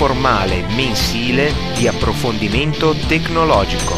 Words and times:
informale 0.00 0.64
mensile 0.74 1.52
di 1.76 1.86
approfondimento 1.86 2.94
tecnologico. 3.06 3.94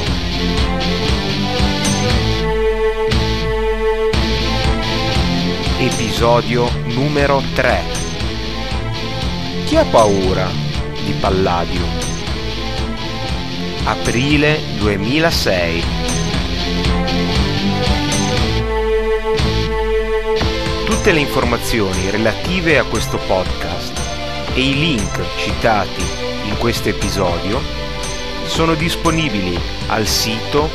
Episodio 5.78 6.68
numero 6.86 7.40
3. 7.54 7.82
Chi 9.64 9.76
ha 9.76 9.84
paura 9.84 10.48
di 11.04 11.12
Palladium? 11.20 11.88
Aprile 13.84 14.58
2006. 14.78 15.84
Tutte 20.84 21.12
le 21.12 21.20
informazioni 21.20 22.10
relative 22.10 22.78
a 22.78 22.82
questo 22.82 23.18
podcast 23.18 23.71
e 24.54 24.60
i 24.60 24.74
link 24.74 25.20
citati 25.36 26.02
in 26.44 26.56
questo 26.58 26.88
episodio 26.88 27.60
sono 28.46 28.74
disponibili 28.74 29.58
al 29.88 30.06
sito 30.06 30.70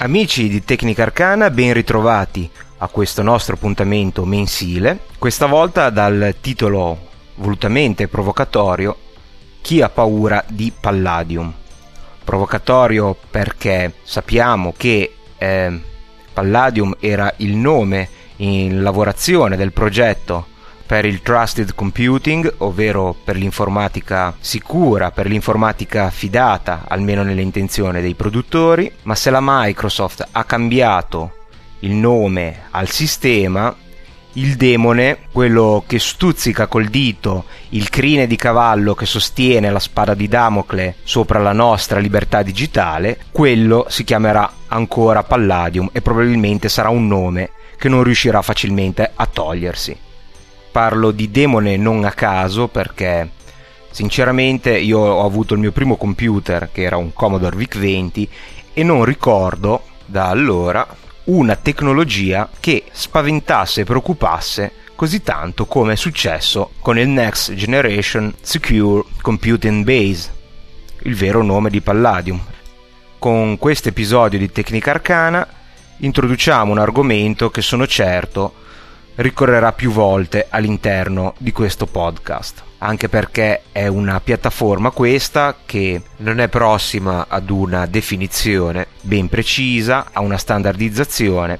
Amici 0.00 0.48
di 0.48 0.62
Tecnica 0.62 1.02
Arcana, 1.02 1.50
ben 1.50 1.72
ritrovati 1.72 2.48
a 2.78 2.86
questo 2.86 3.20
nostro 3.22 3.56
appuntamento 3.56 4.24
mensile, 4.24 5.00
questa 5.18 5.46
volta 5.46 5.90
dal 5.90 6.36
titolo 6.40 7.08
volutamente 7.34 8.06
provocatorio 8.06 8.96
Chi 9.60 9.82
ha 9.82 9.88
paura 9.88 10.44
di 10.46 10.72
Palladium? 10.78 11.52
Provocatorio 12.22 13.16
perché 13.28 13.94
sappiamo 14.04 14.72
che 14.76 15.14
eh, 15.36 15.80
Palladium 16.32 16.94
era 17.00 17.34
il 17.38 17.56
nome 17.56 18.08
in 18.36 18.82
lavorazione 18.82 19.56
del 19.56 19.72
progetto 19.72 20.46
per 20.88 21.04
il 21.04 21.20
Trusted 21.20 21.74
Computing, 21.74 22.54
ovvero 22.58 23.14
per 23.22 23.36
l'informatica 23.36 24.34
sicura, 24.40 25.10
per 25.10 25.26
l'informatica 25.26 26.08
fidata, 26.08 26.84
almeno 26.88 27.22
nelle 27.22 27.42
intenzioni 27.42 28.00
dei 28.00 28.14
produttori, 28.14 28.90
ma 29.02 29.14
se 29.14 29.28
la 29.28 29.40
Microsoft 29.42 30.26
ha 30.32 30.44
cambiato 30.44 31.44
il 31.80 31.90
nome 31.90 32.62
al 32.70 32.88
sistema, 32.88 33.76
il 34.32 34.56
demone, 34.56 35.18
quello 35.30 35.84
che 35.86 35.98
stuzzica 35.98 36.66
col 36.68 36.86
dito 36.86 37.44
il 37.70 37.90
crine 37.90 38.26
di 38.26 38.36
cavallo 38.36 38.94
che 38.94 39.04
sostiene 39.04 39.70
la 39.70 39.80
spada 39.80 40.14
di 40.14 40.26
Damocle 40.26 40.94
sopra 41.02 41.38
la 41.38 41.52
nostra 41.52 41.98
libertà 41.98 42.40
digitale, 42.40 43.18
quello 43.30 43.84
si 43.90 44.04
chiamerà 44.04 44.50
ancora 44.68 45.22
Palladium 45.22 45.90
e 45.92 46.00
probabilmente 46.00 46.70
sarà 46.70 46.88
un 46.88 47.06
nome 47.06 47.50
che 47.76 47.90
non 47.90 48.02
riuscirà 48.02 48.40
facilmente 48.40 49.10
a 49.14 49.26
togliersi 49.26 50.06
parlo 50.78 51.10
di 51.10 51.32
demone 51.32 51.76
non 51.76 52.04
a 52.04 52.12
caso 52.12 52.68
perché 52.68 53.28
sinceramente 53.90 54.78
io 54.78 55.00
ho 55.00 55.24
avuto 55.24 55.54
il 55.54 55.58
mio 55.58 55.72
primo 55.72 55.96
computer 55.96 56.70
che 56.70 56.82
era 56.82 56.96
un 56.96 57.12
Commodore 57.12 57.56
VIC-20 57.56 58.28
e 58.74 58.84
non 58.84 59.04
ricordo 59.04 59.82
da 60.06 60.28
allora 60.28 60.86
una 61.24 61.56
tecnologia 61.56 62.48
che 62.60 62.84
spaventasse 62.92 63.80
e 63.80 63.84
preoccupasse 63.84 64.70
così 64.94 65.20
tanto 65.24 65.66
come 65.66 65.94
è 65.94 65.96
successo 65.96 66.70
con 66.78 66.96
il 66.96 67.08
Next 67.08 67.54
Generation 67.54 68.32
Secure 68.40 69.02
Computing 69.20 69.82
Base, 69.82 70.32
il 71.02 71.16
vero 71.16 71.42
nome 71.42 71.70
di 71.70 71.80
Palladium. 71.80 72.40
Con 73.18 73.58
questo 73.58 73.88
episodio 73.88 74.38
di 74.38 74.52
Tecnica 74.52 74.92
Arcana 74.92 75.44
introduciamo 75.96 76.70
un 76.70 76.78
argomento 76.78 77.50
che 77.50 77.62
sono 77.62 77.84
certo 77.84 78.66
ricorrerà 79.18 79.72
più 79.72 79.90
volte 79.90 80.46
all'interno 80.48 81.34
di 81.38 81.52
questo 81.52 81.86
podcast 81.86 82.64
anche 82.78 83.08
perché 83.08 83.62
è 83.72 83.86
una 83.86 84.20
piattaforma 84.20 84.90
questa 84.90 85.56
che 85.66 86.00
non 86.18 86.38
è 86.38 86.48
prossima 86.48 87.26
ad 87.28 87.50
una 87.50 87.86
definizione 87.86 88.86
ben 89.00 89.28
precisa, 89.28 90.10
a 90.12 90.20
una 90.20 90.38
standardizzazione 90.38 91.58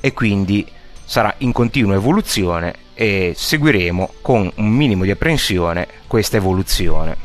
e 0.00 0.12
quindi 0.12 0.66
sarà 1.04 1.34
in 1.38 1.52
continua 1.52 1.94
evoluzione 1.94 2.74
e 2.92 3.32
seguiremo 3.34 4.14
con 4.20 4.50
un 4.56 4.68
minimo 4.68 5.04
di 5.04 5.10
apprensione 5.10 5.86
questa 6.06 6.36
evoluzione. 6.36 7.16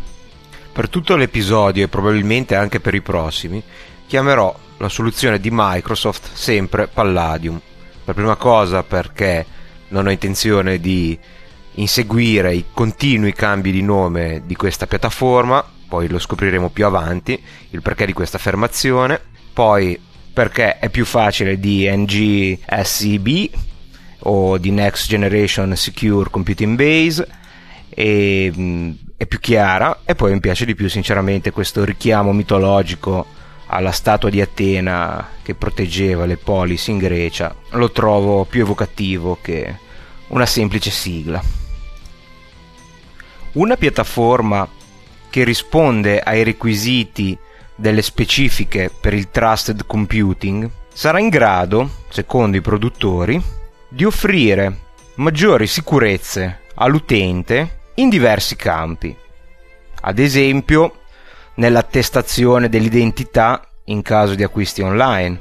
Per 0.72 0.88
tutto 0.90 1.16
l'episodio 1.16 1.84
e 1.84 1.90
probabilmente 1.90 2.56
anche 2.56 2.80
per 2.80 2.96
i 2.96 3.02
prossimi 3.02 3.62
chiamerò 4.08 4.58
la 4.78 4.90
soluzione 4.90 5.40
di 5.40 5.50
Microsoft 5.52 6.30
sempre 6.34 6.88
Palladium. 6.88 7.60
Per 8.06 8.16
prima 8.16 8.36
cosa 8.36 8.84
perché 8.84 9.46
non 9.94 10.08
ho 10.08 10.12
intenzione 10.12 10.80
di 10.80 11.18
inseguire 11.76 12.54
i 12.54 12.66
continui 12.74 13.32
cambi 13.34 13.72
di 13.72 13.82
nome 13.82 14.42
di 14.46 14.56
questa 14.56 14.88
piattaforma, 14.88 15.64
poi 15.88 16.08
lo 16.10 16.20
scopriremo 16.20 16.70
più 16.70 16.86
avanti, 16.86 17.42
il 17.70 17.82
perché 17.82 18.06
di 18.06 18.14
questa 18.14 18.38
affermazione, 18.38 19.20
poi 19.54 20.00
perché 20.34 20.80
è 20.80 20.90
più 20.90 21.06
facile 21.06 21.60
di 21.60 21.88
NGSCB 21.88 23.50
o 24.26 24.58
di 24.58 24.72
Next 24.72 25.08
Generation 25.08 25.76
Secure 25.76 26.30
Computing 26.30 26.76
Base 26.76 27.28
e 27.90 28.52
mh, 28.52 28.92
è 29.18 29.28
più 29.28 29.40
chiara 29.40 30.00
e 30.06 30.16
poi 30.16 30.34
mi 30.34 30.40
piace 30.40 30.66
di 30.66 30.74
più 30.74 30.90
sinceramente 30.90 31.52
questo 31.52 31.86
richiamo 31.86 32.34
mitologico 32.34 33.28
alla 33.68 33.92
statua 33.92 34.30
di 34.30 34.42
Atena 34.42 35.30
che 35.44 35.54
proteggeva 35.54 36.26
le 36.26 36.38
polis 36.38 36.88
in 36.88 36.98
Grecia. 36.98 37.56
Lo 37.72 37.92
trovo 37.92 38.46
più 38.46 38.62
evocativo 38.62 39.38
che 39.42 39.76
una 40.28 40.46
semplice 40.46 40.90
sigla. 40.90 41.42
Una 43.54 43.76
piattaforma 43.76 44.68
che 45.30 45.44
risponde 45.44 46.20
ai 46.20 46.44
requisiti 46.44 47.38
delle 47.76 48.02
specifiche 48.02 48.90
per 48.90 49.14
il 49.14 49.30
trusted 49.30 49.86
computing 49.86 50.70
sarà 50.94 51.20
in 51.20 51.30
grado, 51.30 51.90
secondo 52.10 52.58
i 52.58 52.62
produttori, 52.62 53.42
di 53.90 54.06
offrire 54.06 54.78
maggiori 55.16 55.68
sicurezze 55.68 56.62
all'utente 56.76 57.80
in 57.96 58.10
diversi 58.10 58.56
campi. 58.56 59.16
Ad 60.02 60.20
esempio, 60.20 61.02
nell'attestazione 61.56 62.70
dell'identità 62.70 63.68
in 63.86 64.02
caso 64.02 64.36
di 64.36 64.44
acquisti 64.44 64.82
online, 64.82 65.40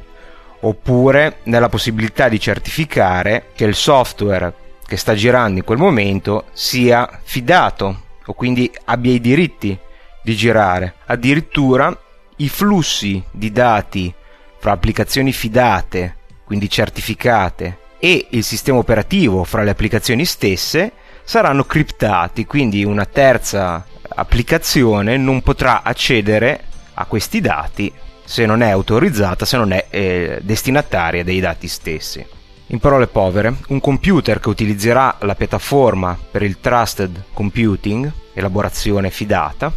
oppure 0.61 1.39
nella 1.45 1.69
possibilità 1.69 2.29
di 2.29 2.39
certificare 2.39 3.47
che 3.55 3.65
il 3.65 3.75
software 3.75 4.53
che 4.93 4.99
sta 4.99 5.15
girando 5.15 5.57
in 5.57 5.65
quel 5.65 5.79
momento 5.79 6.45
sia 6.53 7.09
fidato 7.23 8.03
o 8.27 8.35
quindi 8.35 8.71
abbia 8.85 9.15
i 9.15 9.23
diritti 9.23 9.79
di 10.23 10.37
girare. 10.37 10.97
Addirittura 11.07 11.99
i 12.37 12.51
flussi 12.51 13.23
di 13.31 13.51
dati 13.51 14.13
fra 14.59 14.73
applicazioni 14.73 15.33
fidate, 15.33 16.17
quindi 16.45 16.69
certificate, 16.69 17.79
e 17.99 18.27
il 18.33 18.45
sistema 18.45 18.77
operativo 18.77 19.45
fra 19.45 19.63
le 19.63 19.71
applicazioni 19.71 20.27
stesse 20.27 20.93
saranno 21.25 21.65
criptati, 21.65 22.45
quindi 22.45 22.85
una 22.85 23.07
terza 23.07 23.87
applicazione 24.07 25.17
non 25.17 25.41
potrà 25.41 25.85
accedere 25.85 26.65
a 26.95 27.07
questi 27.07 27.41
dati 27.41 27.91
se 28.23 28.45
non 28.45 28.61
è 28.61 28.69
autorizzata, 28.69 29.47
se 29.47 29.57
non 29.57 29.73
è 29.73 29.87
eh, 29.89 30.41
destinataria 30.43 31.25
dei 31.25 31.41
dati 31.41 31.67
stessi. 31.67 32.41
In 32.73 32.79
parole 32.79 33.07
povere, 33.07 33.55
un 33.69 33.81
computer 33.81 34.41
che 34.41 34.49
utilizzerà 34.49 35.17
la 35.21 35.35
piattaforma 35.35 36.19
per 36.31 36.43
il 36.43 36.59
Trusted 36.59 37.25
Computing, 37.35 38.11
elaborazione 38.33 39.11
fidata, 39.11 39.71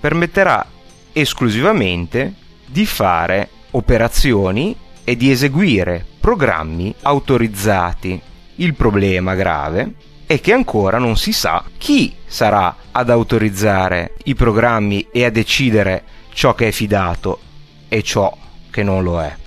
permetterà 0.00 0.64
esclusivamente 1.12 2.32
di 2.64 2.86
fare 2.86 3.46
operazioni 3.72 4.74
e 5.04 5.16
di 5.16 5.30
eseguire 5.30 6.02
programmi 6.18 6.94
autorizzati. 7.02 8.18
Il 8.54 8.74
problema 8.74 9.34
grave 9.34 9.92
è 10.24 10.40
che 10.40 10.54
ancora 10.54 10.96
non 10.96 11.18
si 11.18 11.32
sa 11.32 11.62
chi 11.76 12.14
sarà 12.24 12.74
ad 12.90 13.10
autorizzare 13.10 14.14
i 14.24 14.34
programmi 14.34 15.08
e 15.12 15.26
a 15.26 15.30
decidere 15.30 16.04
ciò 16.32 16.54
che 16.54 16.68
è 16.68 16.70
fidato 16.70 17.38
e 17.86 18.02
ciò 18.02 18.34
che 18.70 18.82
non 18.82 19.02
lo 19.02 19.20
è. 19.20 19.39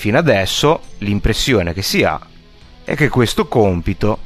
Fino 0.00 0.16
adesso 0.16 0.80
l'impressione 1.00 1.74
che 1.74 1.82
si 1.82 2.02
ha 2.04 2.18
è 2.84 2.94
che 2.94 3.10
questo 3.10 3.46
compito 3.48 4.18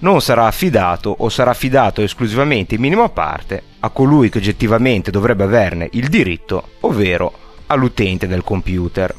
non 0.00 0.20
sarà 0.20 0.48
affidato 0.48 1.14
o 1.18 1.28
sarà 1.28 1.52
affidato 1.52 2.02
esclusivamente 2.02 2.74
in 2.74 2.80
minima 2.80 3.08
parte 3.10 3.62
a 3.78 3.90
colui 3.90 4.28
che 4.28 4.38
oggettivamente 4.38 5.12
dovrebbe 5.12 5.44
averne 5.44 5.88
il 5.92 6.08
diritto, 6.08 6.70
ovvero 6.80 7.32
all'utente 7.66 8.26
del 8.26 8.42
computer. 8.42 9.14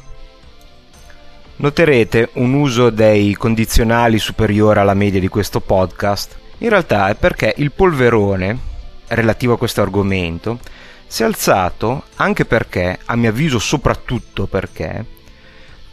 Noterete 1.56 2.28
un 2.34 2.52
uso 2.52 2.90
dei 2.90 3.32
condizionali 3.32 4.18
superiore 4.18 4.80
alla 4.80 4.92
media 4.92 5.18
di 5.18 5.28
questo 5.28 5.60
podcast. 5.60 6.36
In 6.58 6.68
realtà 6.68 7.08
è 7.08 7.14
perché 7.14 7.54
il 7.56 7.72
polverone 7.72 8.58
relativo 9.06 9.54
a 9.54 9.58
questo 9.58 9.80
argomento 9.80 10.58
si 11.06 11.22
è 11.22 11.24
alzato 11.24 12.02
anche 12.16 12.44
perché, 12.44 12.98
a 13.02 13.16
mio 13.16 13.30
avviso 13.30 13.58
soprattutto 13.58 14.44
perché, 14.44 15.20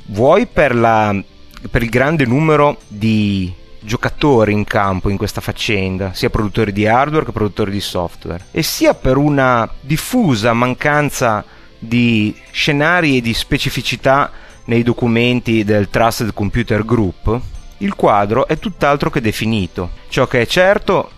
vuoi 0.10 0.46
per, 0.46 0.76
la, 0.76 1.16
per 1.70 1.84
il 1.84 1.90
grande 1.90 2.26
numero 2.26 2.78
di 2.88 3.54
giocatori 3.82 4.52
in 4.52 4.66
campo 4.66 5.10
in 5.10 5.18
questa 5.18 5.42
faccenda, 5.42 6.14
sia 6.14 6.30
produttori 6.30 6.72
di 6.72 6.88
hardware 6.88 7.26
che 7.26 7.32
produttori 7.32 7.72
di 7.72 7.80
software, 7.80 8.46
e 8.52 8.62
sia 8.62 8.94
per 8.94 9.18
una 9.18 9.70
diffusa 9.80 10.54
mancanza 10.54 11.44
di 11.78 12.36
scenari 12.52 13.18
e 13.18 13.22
di 13.22 13.34
specificità 13.34 14.32
nei 14.66 14.84
documenti 14.84 15.64
del 15.64 15.90
Trusted 15.90 16.34
Computer 16.34 16.84
Group, 16.86 17.40
il 17.78 17.96
quadro 17.96 18.48
è 18.48 18.60
tutt'altro 18.60 19.10
che 19.10 19.22
definito. 19.22 19.92
Ciò 20.10 20.28
che 20.28 20.42
è 20.42 20.46
certo 20.46 21.08
è 21.08 21.18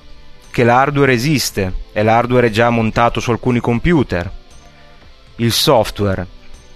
che 0.52 0.64
l'hardware 0.64 1.14
esiste 1.14 1.74
e 1.92 2.04
l'hardware 2.04 2.48
è 2.48 2.52
già 2.52 2.70
montato 2.70 3.20
su 3.20 3.32
alcuni 3.32 3.60
computer. 3.60 4.30
Il 5.38 5.52
software 5.52 6.28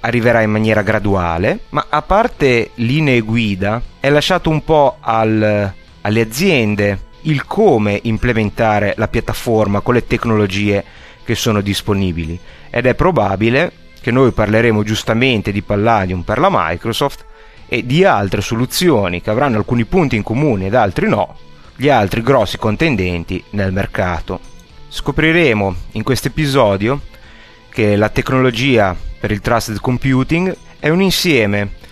arriverà 0.06 0.42
in 0.42 0.52
maniera 0.52 0.84
graduale, 0.84 1.62
ma 1.70 1.88
a 1.90 2.02
parte 2.04 2.72
linee 2.76 3.22
guida 3.22 3.82
è 4.00 4.10
lasciato 4.10 4.52
un 4.52 4.64
po' 4.64 4.98
al, 5.00 5.74
alle 6.02 6.22
aziende 6.22 7.00
il 7.22 7.46
come 7.46 8.00
implementare 8.04 8.94
la 8.98 9.08
piattaforma 9.08 9.80
con 9.80 9.96
le 9.96 10.06
tecnologie 10.06 10.84
che 11.24 11.34
sono 11.34 11.62
disponibili 11.62 12.40
ed 12.70 12.86
è 12.86 12.94
probabile 12.94 13.72
che 14.00 14.12
noi 14.12 14.32
parleremo 14.32 14.84
giustamente 14.84 15.52
di 15.52 15.64
Palladium 15.64 16.22
per 16.22 16.38
la 16.38 16.50
Microsoft 16.52 17.26
e 17.68 17.84
di 17.84 18.06
altre 18.06 18.42
soluzioni 18.42 19.22
che 19.22 19.32
avranno 19.32 19.58
alcuni 19.58 19.86
punti 19.86 20.16
in 20.16 20.22
comune 20.22 20.68
ed 20.68 20.76
altri 20.76 21.10
no, 21.10 21.36
gli 21.76 21.90
altri 21.90 22.22
grossi 22.22 22.60
contendenti 22.60 23.44
nel 23.52 23.74
mercato. 23.74 24.40
Scopriremo 24.88 25.76
in 25.94 26.04
questo 26.04 26.28
episodio 26.28 27.02
che 27.70 27.96
la 27.96 28.10
tecnologia 28.10 28.96
per 29.20 29.32
il 29.32 29.42
trusted 29.42 29.80
computing 29.80 30.56
è 30.80 30.90
un 30.90 31.02
insieme 31.02 31.84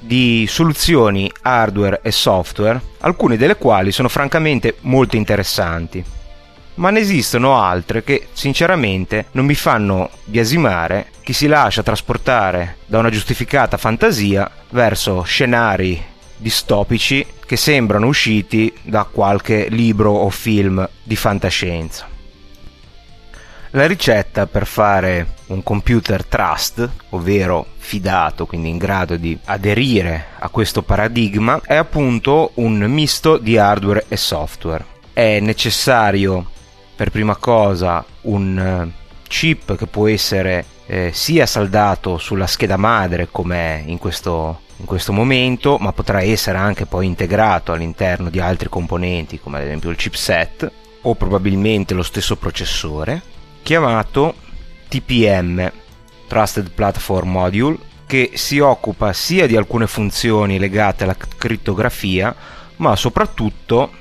di 0.00 0.46
soluzioni 0.48 1.30
hardware 1.42 2.00
e 2.02 2.10
software, 2.10 2.80
alcune 3.00 3.36
delle 3.36 3.56
quali 3.56 3.92
sono 3.92 4.08
francamente 4.08 4.76
molto 4.82 5.16
interessanti. 5.16 6.02
Ma 6.74 6.90
ne 6.90 7.00
esistono 7.00 7.60
altre 7.60 8.04
che 8.04 8.28
sinceramente 8.32 9.26
non 9.32 9.44
mi 9.44 9.54
fanno 9.54 10.10
biasimare 10.24 11.10
chi 11.22 11.32
si 11.32 11.48
lascia 11.48 11.82
trasportare 11.82 12.76
da 12.86 12.98
una 12.98 13.10
giustificata 13.10 13.76
fantasia 13.76 14.48
verso 14.70 15.22
scenari 15.22 16.00
distopici 16.36 17.26
che 17.44 17.56
sembrano 17.56 18.06
usciti 18.06 18.72
da 18.82 19.04
qualche 19.10 19.66
libro 19.68 20.12
o 20.12 20.30
film 20.30 20.88
di 21.02 21.16
fantascienza. 21.16 22.17
La 23.72 23.86
ricetta 23.86 24.46
per 24.46 24.66
fare 24.66 25.34
un 25.48 25.62
computer 25.62 26.24
trust, 26.24 26.88
ovvero 27.10 27.66
fidato, 27.76 28.46
quindi 28.46 28.70
in 28.70 28.78
grado 28.78 29.16
di 29.16 29.38
aderire 29.44 30.28
a 30.38 30.48
questo 30.48 30.80
paradigma, 30.80 31.60
è 31.62 31.74
appunto 31.74 32.52
un 32.54 32.78
misto 32.78 33.36
di 33.36 33.58
hardware 33.58 34.06
e 34.08 34.16
software. 34.16 34.84
È 35.12 35.38
necessario 35.40 36.48
per 36.96 37.10
prima 37.10 37.36
cosa 37.36 38.02
un 38.22 38.58
eh, 38.58 38.92
chip 39.28 39.76
che 39.76 39.86
può 39.86 40.08
essere 40.08 40.64
eh, 40.86 41.10
sia 41.12 41.44
saldato 41.44 42.16
sulla 42.16 42.46
scheda 42.46 42.78
madre 42.78 43.28
come 43.30 43.82
in 43.84 43.98
questo, 43.98 44.62
in 44.78 44.86
questo 44.86 45.12
momento, 45.12 45.76
ma 45.76 45.92
potrà 45.92 46.22
essere 46.22 46.56
anche 46.56 46.86
poi 46.86 47.04
integrato 47.04 47.72
all'interno 47.72 48.30
di 48.30 48.40
altri 48.40 48.70
componenti 48.70 49.38
come 49.38 49.58
ad 49.58 49.64
esempio 49.64 49.90
il 49.90 49.96
chipset 49.96 50.72
o 51.02 51.14
probabilmente 51.14 51.92
lo 51.92 52.02
stesso 52.02 52.36
processore 52.36 53.36
chiamato 53.62 54.34
TPM, 54.88 55.70
Trusted 56.26 56.70
Platform 56.70 57.30
Module, 57.30 57.78
che 58.06 58.32
si 58.34 58.58
occupa 58.58 59.12
sia 59.12 59.46
di 59.46 59.56
alcune 59.56 59.86
funzioni 59.86 60.58
legate 60.58 61.04
alla 61.04 61.16
crittografia, 61.16 62.34
ma 62.76 62.96
soprattutto 62.96 63.92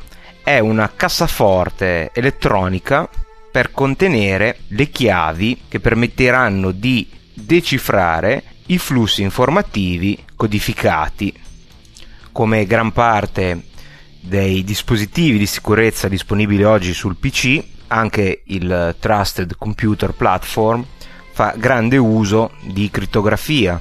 è 0.44 0.60
una 0.60 0.92
cassaforte 0.96 2.12
elettronica 2.14 3.10
per 3.52 3.72
contenere 3.72 4.60
le 4.70 4.90
chiavi 4.90 5.64
che 5.68 5.80
permetteranno 5.80 6.72
di 6.72 7.10
decifrare 7.34 8.44
i 8.68 8.78
flussi 8.78 9.24
informativi 9.24 10.24
codificati. 10.36 11.34
Come 12.32 12.66
gran 12.66 12.92
parte 12.92 13.64
dei 14.20 14.64
dispositivi 14.64 15.38
di 15.38 15.46
sicurezza 15.46 16.08
disponibili 16.08 16.64
oggi 16.64 16.94
sul 16.94 17.16
PC, 17.18 17.64
anche 17.88 18.42
il 18.46 18.96
Trusted 19.00 19.56
Computer 19.58 20.12
Platform 20.12 20.86
fa 21.32 21.54
grande 21.58 21.98
uso 21.98 22.52
di 22.62 22.90
crittografia, 22.90 23.80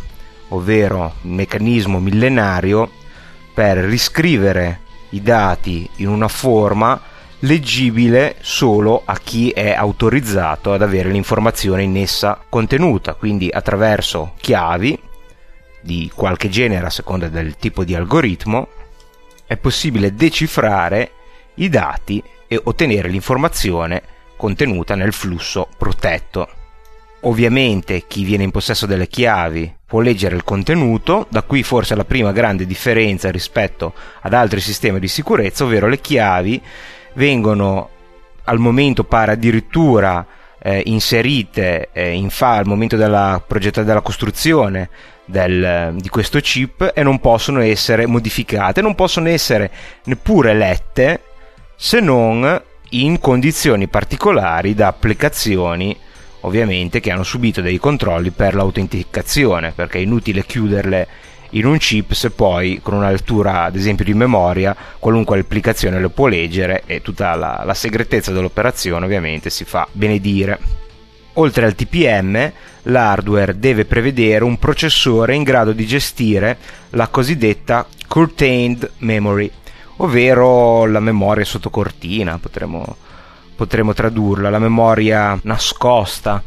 ovvero 0.49 1.15
un 1.23 1.35
meccanismo 1.35 1.99
millenario 1.99 2.91
per 3.55 3.79
riscrivere 3.79 4.81
i 5.11 5.23
dati 5.23 5.89
in 5.97 6.09
una 6.09 6.29
forma 6.29 7.01
leggibile 7.41 8.37
solo 8.41 9.03
a 9.05 9.19
chi 9.19 9.51
è 9.51 9.73
autorizzato 9.73 10.73
ad 10.73 10.83
avere 10.83 11.11
l'informazione 11.11 11.83
in 11.83 11.97
essa 11.97 12.41
contenuta, 12.49 13.15
quindi 13.15 13.49
attraverso 13.51 14.33
chiavi 14.39 14.99
di 15.81 16.11
qualche 16.15 16.49
genere 16.49 16.87
a 16.87 16.91
seconda 16.91 17.29
del 17.29 17.57
tipo 17.57 17.85
di 17.85 17.95
algoritmo 17.95 18.69
è 19.47 19.57
possibile 19.57 20.15
decifrare 20.15 21.13
i 21.55 21.69
dati 21.69 22.23
e 22.49 22.61
ottenere 22.63 23.09
l'informazione 23.09 24.03
contenuta 24.37 24.95
nel 24.95 25.13
flusso 25.13 25.69
protetto. 25.77 26.49
Ovviamente 27.21 28.05
chi 28.07 28.25
viene 28.25 28.45
in 28.45 28.51
possesso 28.51 28.87
delle 28.87 29.09
chiavi 29.09 29.75
può 29.87 30.01
leggere 30.01 30.37
il 30.37 30.45
contenuto, 30.45 31.27
da 31.29 31.43
qui 31.43 31.63
forse 31.63 31.95
la 31.95 32.05
prima 32.05 32.33
grande 32.33 32.67
differenza 32.67 33.31
rispetto 33.31 33.95
ad 34.21 34.35
altri 34.35 34.61
sistemi 34.61 35.01
di 35.01 35.09
sicurezza, 35.09 35.65
ovvero 35.65 35.89
le 35.89 36.01
chiavi 36.01 36.63
vengono 37.15 37.91
al 38.45 38.59
momento 38.59 39.05
pare 39.05 39.33
addirittura 39.33 40.25
eh, 40.63 40.83
inserite 40.87 41.89
eh, 41.93 42.13
in 42.13 42.31
fa 42.31 42.57
al 42.57 42.67
momento 42.67 42.97
della, 42.97 43.43
della 43.49 44.01
costruzione 44.01 44.89
del, 45.25 45.95
di 45.97 46.09
questo 46.09 46.39
chip 46.41 46.93
e 46.95 47.03
non 47.03 47.19
possono 47.19 47.61
essere 47.61 48.07
modificate, 48.07 48.81
non 48.81 48.95
possono 48.95 49.29
essere 49.29 49.71
neppure 50.05 50.55
lette 50.55 51.21
se 51.77 52.01
non 52.01 52.63
in 52.91 53.21
condizioni 53.21 53.87
particolari 53.87 54.75
da 54.75 54.89
applicazioni 54.89 55.97
ovviamente 56.41 57.01
che 57.01 57.11
hanno 57.11 57.23
subito 57.23 57.61
dei 57.61 57.79
controlli 57.79 58.31
per 58.31 58.55
l'autenticazione 58.55 59.73
perché 59.73 59.99
è 59.99 60.03
inutile 60.03 60.45
chiuderle 60.45 61.09
in 61.51 61.67
un 61.67 61.79
chip 61.79 62.13
se 62.13 62.31
poi 62.31 62.81
con 62.83 62.95
una 62.95 63.11
lettura 63.11 63.65
ad 63.65 63.77
esempio 63.77 64.05
di 64.05 64.15
memoria 64.15 64.75
qualunque 64.99 65.39
applicazione 65.39 66.01
lo 66.01 66.11
può 66.11 66.27
leggere 66.27 66.83
e 66.87 67.03
tutta 67.03 67.35
la, 67.35 67.63
la 67.65 67.75
segretezza 67.75 68.33
dell'operazione 68.33 69.05
ovviamente 69.05 69.51
si 69.51 69.65
fa 69.65 69.87
benedire. 69.93 70.85
Oltre 71.39 71.67
al 71.67 71.75
TPM, 71.75 72.51
l'hardware 72.85 73.59
deve 73.59 73.85
prevedere 73.85 74.43
un 74.43 74.59
processore 74.59 75.35
in 75.35 75.43
grado 75.43 75.73
di 75.73 75.87
gestire 75.87 76.57
la 76.91 77.09
cosiddetta 77.09 77.87
curtained 78.09 78.91
memory, 78.99 79.51
ovvero 79.97 80.87
la 80.87 81.01
memoria 81.01 81.45
sotto 81.45 81.71
cortina, 81.71 82.39
potremmo, 82.39 82.97
potremmo 83.55 83.93
tradurla, 83.95 84.51
la 84.51 84.59
memoria 84.59 85.39
nascosta, 85.43 86.43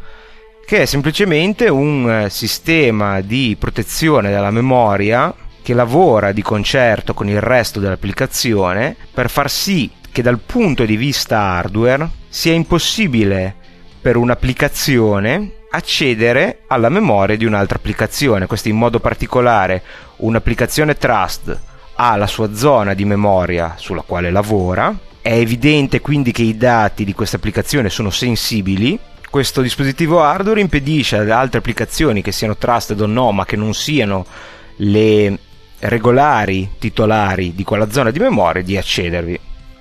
che 0.66 0.84
è 0.84 0.86
semplicemente 0.86 1.68
un 1.68 2.10
eh, 2.10 2.30
sistema 2.30 3.22
di 3.22 3.56
protezione 3.58 4.30
della 4.30 4.52
memoria 4.52 5.34
che 5.64 5.74
lavora 5.74 6.32
di 6.32 6.42
concerto 6.42 7.14
con 7.14 7.28
il 7.28 7.42
resto 7.42 7.80
dell'applicazione 7.80 8.96
per 9.12 9.30
far 9.30 9.50
sì 9.50 9.90
che 10.12 10.22
dal 10.22 10.40
punto 10.40 10.86
di 10.86 10.96
vista 10.96 11.40
hardware 11.40 12.10
sia 12.30 12.54
impossibile 12.54 13.56
per 14.02 14.16
un'applicazione 14.16 15.54
accedere 15.72 16.62
alla 16.68 16.90
memoria 16.90 17.38
di 17.38 17.46
un'altra 17.46 17.78
applicazione. 17.78 18.48
Questo 18.48 18.70
in 18.70 18.76
modo 18.76 19.00
particolare 19.00 19.84
un'applicazione 20.18 20.96
Trust 20.96 21.60
ha 22.02 22.16
la 22.16 22.28
sua 22.28 22.56
zona 22.56 22.94
di 22.94 23.04
memoria 23.04 23.74
sulla 23.78 24.04
quale 24.04 24.32
lavora, 24.32 24.96
è 25.22 25.34
evidente 25.34 26.00
quindi 26.00 26.32
che 26.32 26.44
i 26.44 26.56
dati 26.56 27.04
di 27.04 27.14
questa 27.14 27.36
applicazione 27.36 27.90
sono 27.90 28.10
sensibili. 28.10 28.98
Questo 29.30 29.62
dispositivo 29.62 30.24
hardware 30.24 30.62
impedisce 30.62 31.18
ad 31.18 31.30
altre 31.30 31.60
applicazioni 31.60 32.22
che 32.22 32.32
siano 32.32 32.56
trusted 32.56 33.02
o 33.02 33.06
no, 33.06 33.34
ma 33.34 33.44
che 33.44 33.58
non 33.58 33.74
siano 33.74 34.26
le 34.78 35.38
regolari 35.80 36.70
titolari 36.80 37.54
di 37.54 37.66
quella 37.66 37.92
zona 37.92 38.12
di 38.12 38.20
memoria 38.20 38.64
di 38.64 38.78
accedervi. 38.78 39.40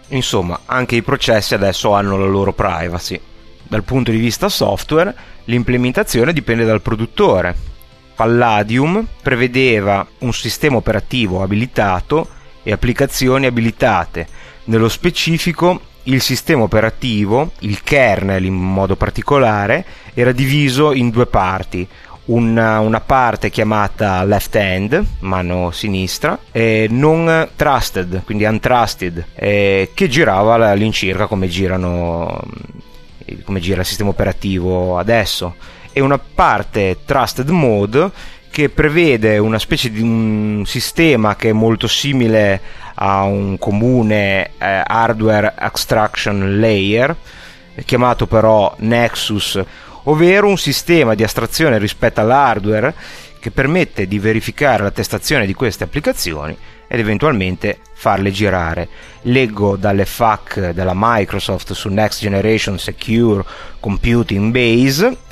Insomma, 0.09 0.61
anche 0.65 0.97
i 0.97 1.03
processi 1.03 1.55
adesso 1.55 1.93
hanno 1.93 2.19
la 2.19 2.27
loro 2.27 2.53
privacy. 2.53 3.21
Dal 3.63 3.85
punto 3.85 4.11
di 4.11 4.19
vista 4.19 4.49
software, 4.49 5.15
l'implementazione 5.45 6.33
dipende 6.33 6.65
dal 6.65 6.83
produttore. 6.83 7.77
Palladium 8.19 9.07
prevedeva 9.23 10.05
un 10.19 10.33
sistema 10.33 10.79
operativo 10.79 11.41
abilitato 11.41 12.27
e 12.65 12.73
applicazioni 12.73 13.47
abilitate. 13.47 14.27
Nello 14.65 14.89
specifico, 14.89 15.81
il 16.03 16.21
sistema 16.21 16.65
operativo, 16.65 17.53
il 17.61 17.81
kernel 17.85 18.45
in 18.45 18.55
modo 18.55 18.97
particolare, 18.97 19.85
era 20.15 20.33
diviso 20.33 20.93
in 20.93 21.11
due 21.11 21.27
parti, 21.27 21.87
una, 22.25 22.81
una, 22.81 22.99
parte 22.99 23.51
chiamata 23.51 24.25
left 24.25 24.57
hand, 24.57 25.05
mano 25.21 25.71
sinistra, 25.71 26.41
e 26.51 26.89
non 26.91 27.51
trusted, 27.55 28.25
quindi 28.25 28.43
untrusted, 28.43 29.27
eh, 29.37 29.93
che 29.95 30.09
girava 30.09 30.55
all'incirca 30.55 31.27
come 31.29 31.47
girano 31.47 32.43
come 33.45 33.61
gira 33.61 33.81
il 33.81 33.87
sistema 33.87 34.09
operativo 34.09 34.97
adesso 34.97 35.55
e 35.99 36.01
una 36.01 36.19
parte 36.19 36.99
trusted 37.05 37.49
mode 37.49 38.09
che 38.53 38.69
prevede 38.69 39.37
una 39.39 39.59
specie 39.59 39.91
di 39.91 40.01
un 40.01 40.63
sistema 40.65 41.35
che 41.35 41.49
è 41.49 41.53
molto 41.53 41.89
simile 41.89 42.61
a 42.95 43.25
un 43.25 43.59
comune 43.59 44.51
eh, 44.59 44.83
hardware 44.87 45.55
abstraction 45.57 46.61
layer 46.61 47.17
chiamato 47.85 48.29
però 48.29 48.73
Nexus 48.79 49.61
ovvero 50.05 50.47
un 50.47 50.57
sistema 50.57 51.17
di 51.17 51.25
astrazione 51.25 51.79
rispetto 51.79 52.21
all'hardware 52.21 52.95
che 53.41 53.51
permette 53.51 54.07
di 54.07 54.21
verificare 54.21 54.85
l'attestazione 54.85 55.47
di 55.47 55.55
queste 55.55 55.83
applicazioni 55.83 56.57
ed 56.87 57.01
eventualmente 57.01 57.79
farle 57.93 58.31
girare. 58.31 58.89
Leggo 59.23 59.77
dalle 59.77 60.07
FAQ 60.07 60.71
della 60.71 60.95
Microsoft 60.95 61.73
su 61.73 61.89
Next 61.89 62.21
Generation 62.21 62.79
Secure 62.79 63.45
Computing 63.81 64.51
Base 64.51 65.27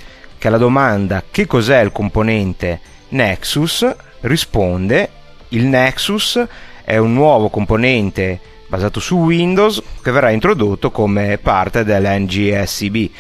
che 0.47 0.53
alla 0.53 0.59
domanda 0.59 1.25
che 1.29 1.45
cos'è 1.45 1.81
il 1.81 1.91
componente 1.91 2.79
Nexus? 3.09 3.85
risponde 4.21 5.11
il 5.49 5.65
Nexus 5.65 6.41
è 6.85 6.97
un 6.99 7.15
nuovo 7.15 7.49
componente 7.49 8.39
basato 8.69 9.01
su 9.01 9.17
Windows 9.17 9.83
che 10.01 10.13
verrà 10.13 10.31
introdotto 10.31 10.93
come 10.93 11.39
parte 11.39 11.83
dell'NGSB 11.83 13.11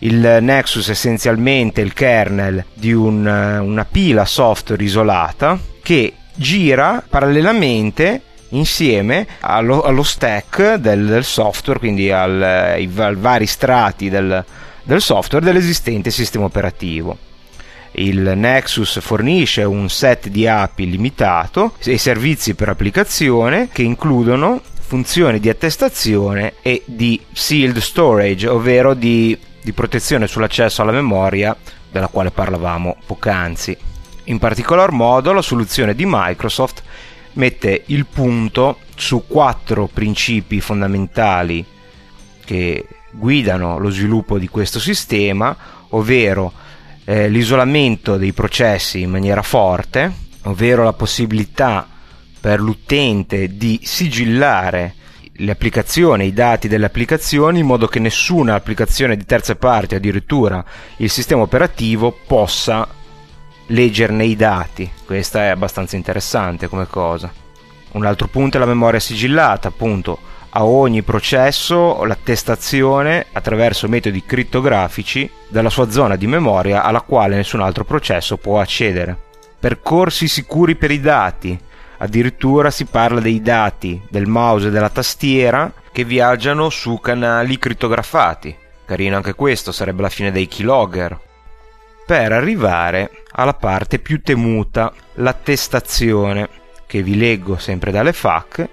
il 0.00 0.38
Nexus 0.40 0.88
è 0.88 0.90
essenzialmente 0.90 1.82
il 1.82 1.92
kernel 1.92 2.64
di 2.74 2.92
un, 2.92 3.24
eh, 3.28 3.58
una 3.58 3.84
pila 3.84 4.24
software 4.24 4.82
isolata 4.82 5.56
che 5.80 6.14
gira 6.34 7.00
parallelamente 7.08 8.22
insieme 8.50 9.24
allo, 9.38 9.82
allo 9.82 10.02
stack 10.02 10.74
del, 10.74 11.06
del, 11.06 11.24
software, 11.24 11.78
quindi 11.78 12.10
al, 12.10 12.42
ai, 12.42 12.90
ai 12.92 13.14
vari 13.14 13.46
strati 13.46 14.08
del, 14.08 14.44
del 14.86 15.02
software 15.02 15.44
dell'esistente 15.44 16.10
sistema 16.10 16.46
operativo. 16.46 17.18
Il 17.92 18.32
Nexus 18.34 18.98
fornisce 19.00 19.62
un 19.62 19.90
set 19.90 20.28
di 20.28 20.46
API 20.46 20.88
limitato 20.88 21.74
e 21.84 21.98
servizi 21.98 22.54
per 22.54 22.70
applicazione 22.70 23.68
che 23.70 23.82
includono 23.82 24.62
funzioni 24.80 25.40
di 25.40 25.50
attestazione 25.50 26.54
e 26.62 26.82
di 26.86 27.20
sealed 27.32 27.78
storage, 27.78 28.48
ovvero 28.48 28.94
di 28.94 29.38
di 29.66 29.72
protezione 29.72 30.28
sull'accesso 30.28 30.80
alla 30.80 30.92
memoria 30.92 31.56
della 31.90 32.06
quale 32.06 32.30
parlavamo 32.30 32.98
poc'anzi. 33.04 33.76
In 34.26 34.38
particolar 34.38 34.92
modo 34.92 35.32
la 35.32 35.42
soluzione 35.42 35.96
di 35.96 36.04
Microsoft 36.06 36.84
mette 37.32 37.82
il 37.86 38.06
punto 38.06 38.78
su 38.94 39.24
quattro 39.26 39.88
principi 39.92 40.60
fondamentali 40.60 41.66
che 42.44 42.86
guidano 43.16 43.78
lo 43.78 43.90
sviluppo 43.90 44.38
di 44.38 44.48
questo 44.48 44.78
sistema, 44.78 45.56
ovvero 45.90 46.52
eh, 47.04 47.28
l'isolamento 47.28 48.16
dei 48.16 48.32
processi 48.32 49.00
in 49.00 49.10
maniera 49.10 49.42
forte, 49.42 50.12
ovvero 50.44 50.84
la 50.84 50.92
possibilità 50.92 51.88
per 52.40 52.60
l'utente 52.60 53.56
di 53.56 53.80
sigillare 53.82 54.94
le 55.38 55.50
applicazioni, 55.50 56.26
i 56.26 56.32
dati 56.32 56.68
delle 56.68 56.86
applicazioni 56.86 57.60
in 57.60 57.66
modo 57.66 57.86
che 57.86 57.98
nessuna 57.98 58.54
applicazione 58.54 59.16
di 59.16 59.24
terze 59.24 59.56
parti, 59.56 59.94
addirittura 59.94 60.64
il 60.96 61.10
sistema 61.10 61.42
operativo, 61.42 62.16
possa 62.26 62.86
leggerne 63.68 64.24
i 64.24 64.36
dati. 64.36 64.90
Questa 65.04 65.44
è 65.44 65.48
abbastanza 65.48 65.96
interessante 65.96 66.68
come 66.68 66.86
cosa. 66.86 67.30
Un 67.92 68.04
altro 68.04 68.28
punto 68.28 68.56
è 68.56 68.60
la 68.60 68.66
memoria 68.66 69.00
sigillata, 69.00 69.68
appunto 69.68 70.18
a 70.56 70.64
ogni 70.64 71.02
processo 71.02 72.02
l'attestazione 72.04 73.26
attraverso 73.32 73.88
metodi 73.88 74.24
crittografici 74.24 75.30
della 75.48 75.68
sua 75.68 75.90
zona 75.90 76.16
di 76.16 76.26
memoria 76.26 76.82
alla 76.82 77.02
quale 77.02 77.36
nessun 77.36 77.60
altro 77.60 77.84
processo 77.84 78.38
può 78.38 78.58
accedere. 78.58 79.16
Percorsi 79.60 80.28
sicuri 80.28 80.74
per 80.74 80.90
i 80.90 81.00
dati, 81.00 81.58
Addirittura 81.98 82.70
si 82.70 82.84
parla 82.84 83.20
dei 83.20 83.40
dati 83.40 84.00
del 84.10 84.26
mouse 84.26 84.68
e 84.68 84.70
della 84.70 84.90
tastiera 84.90 85.72
che 85.92 86.04
viaggiano 86.04 86.68
su 86.68 87.00
canali 87.00 87.58
crittografati. 87.58 88.54
Carino 88.84 89.16
anche 89.16 89.34
questo, 89.34 89.72
sarebbe 89.72 90.02
la 90.02 90.10
fine 90.10 90.30
dei 90.30 90.46
keylogger. 90.46 91.18
Per 92.04 92.32
arrivare 92.32 93.10
alla 93.32 93.54
parte 93.54 93.98
più 93.98 94.20
temuta, 94.20 94.92
l'attestazione, 95.14 96.48
che 96.86 97.02
vi 97.02 97.16
leggo 97.16 97.56
sempre 97.56 97.90
dalle 97.90 98.12
FAQ. 98.12 98.68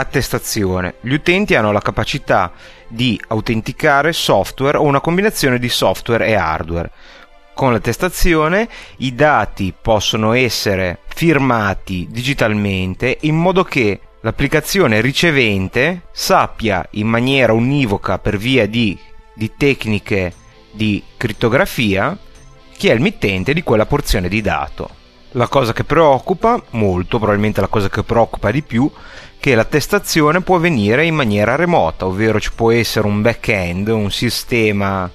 Attestazione. 0.00 0.94
Gli 1.00 1.12
utenti 1.12 1.54
hanno 1.54 1.72
la 1.72 1.80
capacità 1.80 2.52
di 2.88 3.20
autenticare 3.28 4.12
software 4.12 4.78
o 4.78 4.82
una 4.82 5.00
combinazione 5.00 5.58
di 5.58 5.68
software 5.68 6.26
e 6.26 6.34
hardware 6.34 6.90
con 7.60 7.72
l'attestazione 7.72 8.70
i 8.98 9.14
dati 9.14 9.74
possono 9.78 10.32
essere 10.32 11.00
firmati 11.08 12.08
digitalmente 12.10 13.18
in 13.20 13.36
modo 13.36 13.64
che 13.64 14.00
l'applicazione 14.22 15.02
ricevente 15.02 16.04
sappia 16.10 16.86
in 16.92 17.06
maniera 17.06 17.52
univoca 17.52 18.18
per 18.18 18.38
via 18.38 18.66
di, 18.66 18.98
di 19.34 19.52
tecniche 19.58 20.32
di 20.70 21.02
crittografia 21.18 22.16
chi 22.74 22.88
è 22.88 22.94
il 22.94 23.00
mittente 23.02 23.52
di 23.52 23.62
quella 23.62 23.84
porzione 23.84 24.28
di 24.28 24.40
dato. 24.40 24.88
La 25.32 25.46
cosa 25.46 25.74
che 25.74 25.84
preoccupa 25.84 26.60
molto, 26.70 27.18
probabilmente 27.18 27.60
la 27.60 27.66
cosa 27.66 27.90
che 27.90 28.02
preoccupa 28.02 28.50
di 28.50 28.62
più, 28.62 28.90
che 29.40 29.54
l'attestazione 29.54 30.42
può 30.42 30.56
avvenire 30.56 31.06
in 31.06 31.14
maniera 31.14 31.56
remota, 31.56 32.04
ovvero 32.04 32.38
ci 32.38 32.52
può 32.54 32.70
essere 32.70 33.06
un 33.06 33.22
back-end, 33.22 33.88
un 33.88 34.10
sistema 34.10 35.10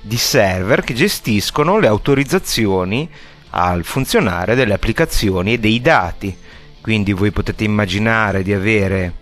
di 0.00 0.16
server 0.16 0.82
che 0.82 0.94
gestiscono 0.94 1.80
le 1.80 1.88
autorizzazioni 1.88 3.10
al 3.50 3.82
funzionare 3.82 4.54
delle 4.54 4.74
applicazioni 4.74 5.54
e 5.54 5.58
dei 5.58 5.80
dati. 5.80 6.36
Quindi 6.80 7.12
voi 7.12 7.32
potete 7.32 7.64
immaginare 7.64 8.44
di 8.44 8.52
avere, 8.52 9.14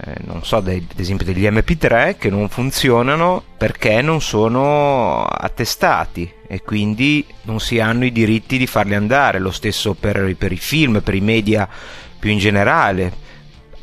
eh, 0.00 0.14
non 0.26 0.44
so, 0.44 0.60
dei, 0.60 0.86
ad 0.88 1.00
esempio 1.00 1.26
degli 1.26 1.46
MP3 1.46 2.18
che 2.18 2.30
non 2.30 2.48
funzionano 2.48 3.42
perché 3.56 4.00
non 4.00 4.20
sono 4.20 5.24
attestati 5.24 6.30
e 6.46 6.62
quindi 6.62 7.26
non 7.42 7.58
si 7.58 7.80
hanno 7.80 8.04
i 8.04 8.12
diritti 8.12 8.58
di 8.58 8.66
farli 8.68 8.94
andare. 8.94 9.40
Lo 9.40 9.50
stesso 9.50 9.94
per, 9.94 10.36
per 10.36 10.52
i 10.52 10.56
film, 10.56 11.00
per 11.00 11.14
i 11.14 11.20
media 11.20 11.68
più 12.16 12.30
in 12.30 12.38
generale 12.38 13.26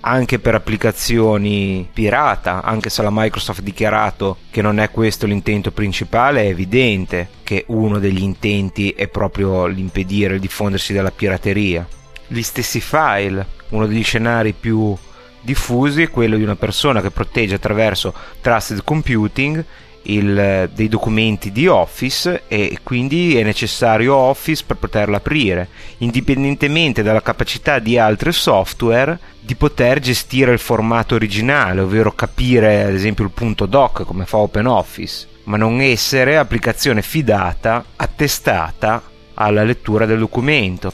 anche 0.08 0.38
per 0.38 0.54
applicazioni 0.54 1.90
pirata, 1.92 2.62
anche 2.62 2.92
se 2.92 3.02
la 3.02 3.10
Microsoft 3.12 3.60
ha 3.60 3.64
dichiarato 3.64 4.38
che 4.52 4.62
non 4.62 4.80
è 4.80 4.92
questo 4.92 5.26
l'intento 5.26 5.72
principale, 5.72 6.44
è 6.44 6.48
evidente 6.48 7.30
che 7.44 7.66
uno 7.70 7.98
degli 7.98 8.22
intenti 8.22 8.92
è 8.92 9.08
proprio 9.08 9.66
l'impedire 9.66 10.36
il 10.36 10.40
diffondersi 10.40 10.94
della 10.94 11.10
pirateria. 11.10 11.88
Gli 12.28 12.44
stessi 12.44 12.80
file, 12.82 13.48
uno 13.70 13.88
degli 13.88 14.04
scenari 14.04 14.54
più 14.54 14.96
diffusi 15.42 16.04
è 16.04 16.10
quello 16.12 16.38
di 16.38 16.44
una 16.44 16.56
persona 16.56 17.02
che 17.02 17.10
protegge 17.10 17.56
attraverso 17.56 18.14
trusted 18.42 18.84
computing 18.84 19.64
il, 20.06 20.70
dei 20.74 20.88
documenti 20.88 21.52
di 21.52 21.68
Office 21.68 22.44
e 22.48 22.80
quindi 22.84 23.38
è 23.38 23.44
necessario 23.44 24.16
Office 24.16 24.64
per 24.66 24.78
poterlo 24.78 25.16
aprire, 25.16 25.70
indipendentemente 26.00 27.04
dalla 27.04 27.22
capacità 27.22 27.80
di 27.80 27.98
altri 27.98 28.32
software 28.32 29.18
di 29.40 29.56
poter 29.56 30.00
gestire 30.00 30.52
il 30.52 30.60
formato 30.60 31.16
originale, 31.16 31.82
ovvero 31.82 32.12
capire 32.14 32.84
ad 32.84 32.94
esempio 32.94 33.24
il 33.24 33.32
punto 33.32 33.66
doc 33.66 34.04
come 34.04 34.26
fa 34.26 34.38
OpenOffice, 34.38 35.28
ma 35.44 35.58
non 35.58 35.82
essere 35.82 36.38
applicazione 36.38 37.02
fidata, 37.02 37.86
attestata 37.96 39.02
alla 39.36 39.64
lettura 39.64 40.06
del 40.06 40.20
documento. 40.20 40.92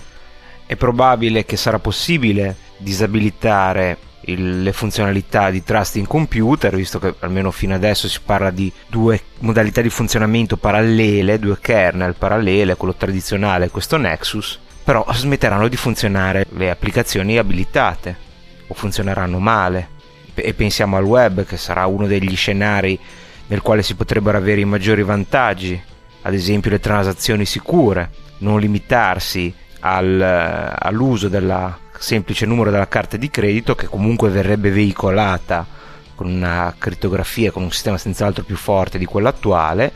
È 0.66 0.76
probabile 0.76 1.46
che 1.46 1.58
sarà 1.58 1.80
possibile 1.80 2.56
disabilitare 2.78 3.98
il, 4.26 4.64
le 4.64 4.74
funzionalità 4.74 5.50
di 5.50 5.64
trusting 5.64 6.08
computer, 6.08 6.76
visto 6.76 7.00
che 7.00 7.16
almeno 7.20 7.52
fino 7.52 7.74
adesso 7.74 8.08
si 8.08 8.20
parla 8.24 8.50
di 8.50 8.72
due 8.88 9.22
modalità 9.40 9.82
di 9.82 9.90
funzionamento 9.90 10.58
parallele, 10.58 11.40
due 11.40 11.58
kernel 11.60 12.16
parallele, 12.16 12.76
quello 12.76 12.96
tradizionale 12.96 13.66
e 13.66 13.70
questo 13.70 13.98
Nexus, 13.98 14.60
però 14.84 15.06
smetteranno 15.12 15.68
di 15.68 15.78
funzionare 15.78 16.46
le 16.50 16.70
applicazioni 16.70 17.38
abilitate 17.38 18.16
o 18.68 18.74
funzioneranno 18.74 19.40
male. 19.40 20.00
e 20.34 20.54
pensiamo 20.54 20.96
al 20.96 21.04
web 21.04 21.46
che 21.46 21.58
sarà 21.58 21.86
uno 21.86 22.08
degli 22.08 22.36
scenari 22.36 22.98
nel 23.48 23.62
quale 23.62 23.84
si 23.84 23.96
potrebbero 23.96 24.38
avere 24.38 24.62
i 24.62 24.66
maggiori 24.66 25.04
vantaggi, 25.04 25.80
ad 26.22 26.34
esempio 26.34 26.72
le 26.72 26.80
transazioni 26.80 27.46
sicure, 27.46 28.10
non 28.40 28.60
limitarsi 28.60 29.54
al, 29.82 30.74
all'uso 30.80 31.28
del 31.28 31.46
semplice 32.02 32.48
numero 32.48 32.72
della 32.72 32.88
carta 32.88 33.16
di 33.16 33.30
credito 33.30 33.76
che 33.76 33.86
comunque 33.86 34.30
verrebbe 34.30 34.72
veicolata 34.72 35.66
con 36.16 36.28
una 36.28 36.74
crittografia, 36.78 37.52
con 37.52 37.64
un 37.64 37.72
sistema 37.72 37.98
senz'altro 37.98 38.44
più 38.44 38.56
forte 38.56 38.98
di 38.98 39.06
quello 39.06 39.28
attuale, 39.28 39.92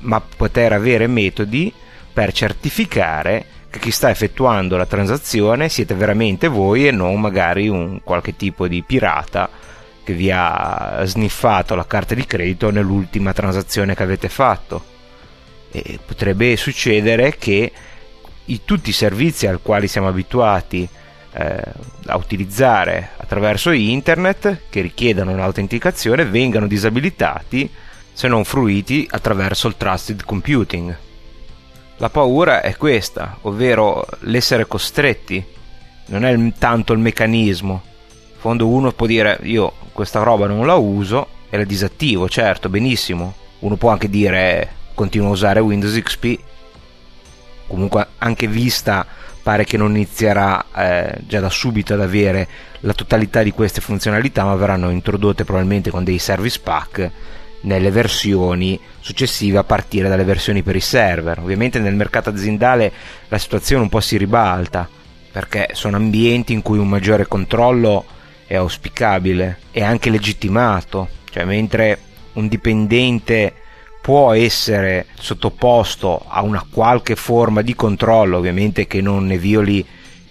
ma 0.00 0.20
poter 0.20 0.72
avere 0.72 1.06
metodi 1.06 1.72
per 2.12 2.32
certificare 2.32 3.46
che 3.68 3.80
chi 3.80 3.90
sta 3.90 4.10
effettuando 4.10 4.76
la 4.76 4.86
transazione 4.86 5.68
siete 5.68 5.94
veramente 5.94 6.46
voi 6.46 6.86
e 6.86 6.92
non 6.92 7.20
magari 7.20 7.68
un 7.68 8.00
qualche 8.04 8.36
tipo 8.36 8.68
di 8.68 8.82
pirata 8.82 9.50
che 10.04 10.12
vi 10.12 10.30
ha 10.30 11.00
sniffato 11.04 11.74
la 11.74 11.86
carta 11.86 12.14
di 12.14 12.24
credito 12.26 12.70
nell'ultima 12.70 13.32
transazione 13.32 13.96
che 13.96 14.02
avete 14.02 14.28
fatto. 14.28 14.84
E 15.72 15.98
potrebbe 16.04 16.56
succedere 16.56 17.36
che 17.36 17.72
i, 18.44 18.60
tutti 18.64 18.90
i 18.90 18.92
servizi 18.92 19.48
al 19.48 19.60
quali 19.62 19.88
siamo 19.88 20.06
abituati 20.06 20.88
eh, 21.34 21.62
a 22.06 22.16
utilizzare 22.16 23.10
attraverso 23.16 23.72
internet 23.72 24.62
che 24.70 24.80
richiedono 24.80 25.34
l'autenticazione 25.34 26.24
vengano 26.24 26.66
disabilitati 26.66 27.68
se 28.12 28.28
non 28.28 28.44
fruiti 28.44 29.06
attraverso 29.10 29.66
il 29.66 29.76
trusted 29.76 30.24
computing. 30.24 30.96
La 31.96 32.08
paura 32.08 32.60
è 32.60 32.76
questa, 32.76 33.38
ovvero 33.42 34.06
l'essere 34.20 34.66
costretti, 34.66 35.44
non 36.06 36.24
è 36.24 36.52
tanto 36.58 36.92
il 36.92 36.98
meccanismo. 37.00 37.82
In 38.34 38.40
fondo 38.40 38.68
uno 38.68 38.92
può 38.92 39.06
dire 39.06 39.38
io 39.42 39.72
questa 39.92 40.22
roba 40.22 40.46
non 40.46 40.66
la 40.66 40.74
uso 40.74 41.28
e 41.50 41.56
la 41.56 41.64
disattivo, 41.64 42.28
certo, 42.28 42.68
benissimo. 42.68 43.34
Uno 43.60 43.76
può 43.76 43.90
anche 43.90 44.08
dire 44.08 44.68
continuo 44.94 45.28
a 45.28 45.32
usare 45.32 45.60
Windows 45.60 45.98
XP. 46.00 46.38
Comunque 47.66 48.06
anche 48.18 48.46
vista 48.46 49.06
pare 49.44 49.64
che 49.64 49.76
non 49.76 49.94
inizierà 49.94 50.64
eh, 50.74 51.18
già 51.26 51.38
da 51.38 51.50
subito 51.50 51.92
ad 51.92 52.00
avere 52.00 52.48
la 52.80 52.94
totalità 52.94 53.42
di 53.42 53.52
queste 53.52 53.82
funzionalità, 53.82 54.42
ma 54.44 54.54
verranno 54.54 54.88
introdotte 54.88 55.44
probabilmente 55.44 55.90
con 55.90 56.02
dei 56.02 56.18
service 56.18 56.58
pack 56.60 57.10
nelle 57.60 57.90
versioni 57.90 58.80
successive 59.00 59.58
a 59.58 59.64
partire 59.64 60.08
dalle 60.08 60.24
versioni 60.24 60.62
per 60.62 60.76
i 60.76 60.80
server. 60.80 61.38
Ovviamente 61.40 61.78
nel 61.78 61.94
mercato 61.94 62.30
aziendale 62.30 62.90
la 63.28 63.36
situazione 63.36 63.82
un 63.82 63.90
po' 63.90 64.00
si 64.00 64.16
ribalta 64.16 64.88
perché 65.30 65.68
sono 65.72 65.96
ambienti 65.96 66.54
in 66.54 66.62
cui 66.62 66.78
un 66.78 66.88
maggiore 66.88 67.26
controllo 67.26 68.06
è 68.46 68.54
auspicabile 68.54 69.58
e 69.72 69.82
anche 69.82 70.08
legittimato, 70.08 71.08
cioè 71.30 71.44
mentre 71.44 71.98
un 72.34 72.48
dipendente 72.48 73.52
può 74.04 74.34
essere 74.34 75.06
sottoposto 75.14 76.26
a 76.28 76.42
una 76.42 76.62
qualche 76.70 77.16
forma 77.16 77.62
di 77.62 77.74
controllo, 77.74 78.36
ovviamente 78.36 78.86
che 78.86 79.00
non 79.00 79.24
ne 79.24 79.38
violi 79.38 79.82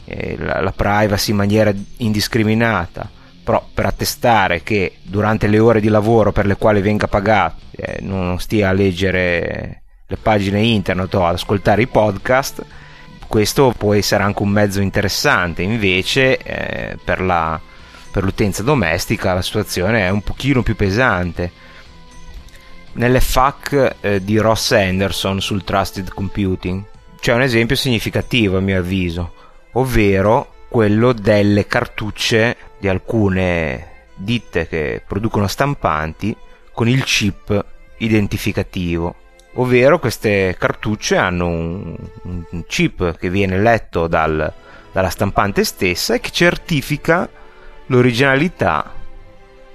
eh, 0.06 0.36
la, 0.38 0.62
la 0.62 0.72
privacy 0.72 1.32
in 1.32 1.38
maniera 1.38 1.74
indiscriminata, 1.98 3.10
però 3.44 3.68
per 3.74 3.88
attestare 3.88 4.62
che 4.62 4.98
durante 5.02 5.48
le 5.48 5.58
ore 5.58 5.82
di 5.82 5.88
lavoro 5.88 6.32
per 6.32 6.46
le 6.46 6.56
quali 6.56 6.82
venga 6.82 7.08
pagato 7.08 7.62
eh, 7.72 7.98
non 8.02 8.40
stia 8.40 8.70
a 8.70 8.74
leggere 8.74 9.82
le 10.06 10.18
pagine 10.18 10.62
internet 10.62 11.12
o 11.16 11.26
ad 11.26 11.34
ascoltare 11.34 11.82
i 11.82 11.88
podcast, 11.88 12.64
questo 13.28 13.74
può 13.76 13.96
essere 13.96 14.22
anche 14.22 14.44
un 14.44 14.50
mezzo 14.50 14.82
interessante, 14.82 15.64
invece 15.64 16.38
eh, 16.38 16.98
per, 17.04 17.22
la, 17.22 17.60
per 18.12 18.24
l'utenza 18.24 18.62
domestica 18.62 19.34
la 19.34 19.42
situazione 19.42 20.06
è 20.06 20.10
un 20.10 20.22
pochino 20.22 20.62
più 20.62 20.76
pesante 20.76 21.63
nelle 22.94 23.20
FAQ 23.20 23.96
eh, 24.02 24.24
di 24.24 24.38
Ross 24.38 24.72
Anderson 24.72 25.42
sul 25.42 25.64
Trusted 25.64 26.14
Computing. 26.14 26.84
C'è 27.20 27.34
un 27.34 27.42
esempio 27.42 27.76
significativo 27.76 28.58
a 28.58 28.62
mio 28.62 28.80
avviso, 28.80 29.34
ovvero 29.74 30.54
quello 30.68 31.14
delle 31.14 31.68
cartucce 31.68 32.58
di 32.80 32.88
alcune 32.88 33.92
ditte 34.16 34.68
che 34.68 35.02
producono 35.08 35.48
stampanti 35.48 36.36
con 36.72 36.88
il 36.88 37.04
chip 37.04 37.66
identificativo, 37.98 39.16
ovvero 39.54 40.00
queste 40.00 40.56
cartucce 40.58 41.16
hanno 41.16 41.48
un, 41.48 41.96
un 42.24 42.66
chip 42.68 43.18
che 43.18 43.30
viene 43.30 43.60
letto 43.60 44.08
dal, 44.08 44.52
dalla 44.92 45.10
stampante 45.10 45.64
stessa 45.64 46.16
e 46.16 46.20
che 46.20 46.32
certifica 46.32 47.30
l'originalità 47.88 48.92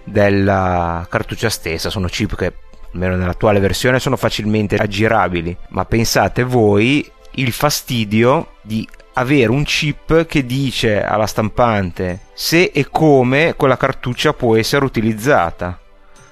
della 0.04 1.06
cartuccia 1.08 1.48
stessa, 1.48 1.90
sono 1.90 2.08
chip 2.08 2.34
che 2.34 2.52
almeno 2.92 3.16
nell'attuale 3.16 3.60
versione, 3.60 4.00
sono 4.00 4.16
facilmente 4.16 4.76
aggirabili. 4.76 5.56
Ma 5.70 5.84
pensate 5.84 6.44
voi 6.44 7.08
il 7.32 7.52
fastidio 7.52 8.54
di 8.62 8.86
avere 9.14 9.50
un 9.50 9.64
chip 9.64 10.26
che 10.26 10.46
dice 10.46 11.02
alla 11.02 11.26
stampante 11.26 12.20
se 12.34 12.70
e 12.72 12.86
come 12.90 13.54
quella 13.56 13.76
cartuccia 13.76 14.32
può 14.32 14.56
essere 14.56 14.84
utilizzata. 14.84 15.78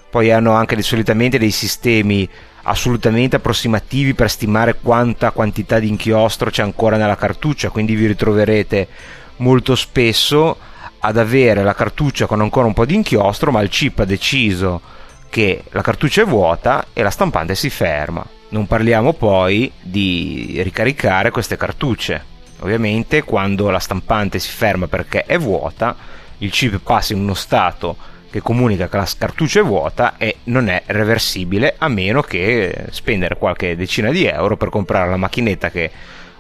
Poi 0.09 0.31
hanno 0.31 0.53
anche 0.53 0.81
solitamente 0.83 1.39
dei 1.39 1.51
sistemi 1.51 2.29
assolutamente 2.63 3.37
approssimativi 3.37 4.15
per 4.15 4.31
stimare 4.31 4.77
quanta 4.81 5.31
quantità 5.31 5.79
di 5.79 5.89
inchiostro 5.89 6.51
c'è 6.51 6.63
ancora 6.63 6.97
nella 6.97 7.17
cartuccia, 7.17 7.71
quindi 7.71 7.95
vi 7.95 8.07
ritroverete 8.07 8.89
molto 9.37 9.75
spesso 9.75 10.57
ad 10.99 11.19
avere 11.19 11.63
la 11.63 11.75
cartuccia 11.75 12.27
con 12.27 12.41
ancora 12.41 12.67
un 12.67 12.73
po' 12.73 12.87
di 12.87 12.95
inchiostro, 12.95 13.51
ma 13.53 13.61
il 13.61 13.69
chip 13.69 14.01
ha 14.01 14.05
deciso 14.05 14.81
che 15.29 15.65
la 15.71 15.83
cartuccia 15.83 16.23
è 16.23 16.25
vuota 16.25 16.87
e 16.93 17.03
la 17.03 17.11
stampante 17.11 17.55
si 17.55 17.71
ferma. 17.71 18.25
Non 18.49 18.67
parliamo 18.67 19.13
poi 19.13 19.71
di 19.81 20.61
ricaricare 20.63 21.31
queste 21.31 21.57
cartucce. 21.57 22.35
Ovviamente 22.61 23.23
quando 23.23 23.71
la 23.71 23.79
stampante 23.79 24.39
si 24.39 24.51
ferma 24.51 24.87
perché 24.87 25.25
è 25.25 25.39
vuota, 25.39 25.97
il 26.39 26.51
chip 26.51 26.81
passa 26.83 27.13
in 27.13 27.21
uno 27.21 27.35
stato 27.35 27.97
che 28.31 28.41
comunica 28.41 28.89
che 28.89 28.97
la 28.97 29.09
cartuccia 29.17 29.61
è 29.61 29.63
vuota 29.63 30.17
e 30.17 30.37
non 30.45 30.69
è 30.69 30.83
reversibile 30.87 31.75
a 31.79 31.89
meno 31.89 32.23
che 32.23 32.87
spendere 32.91 33.37
qualche 33.37 33.77
decina 33.77 34.11
di 34.11 34.27
euro 34.27 34.57
per 34.57 34.69
comprare 34.69 35.11
la 35.11 35.17
macchinetta 35.17 35.71
che 35.71 35.91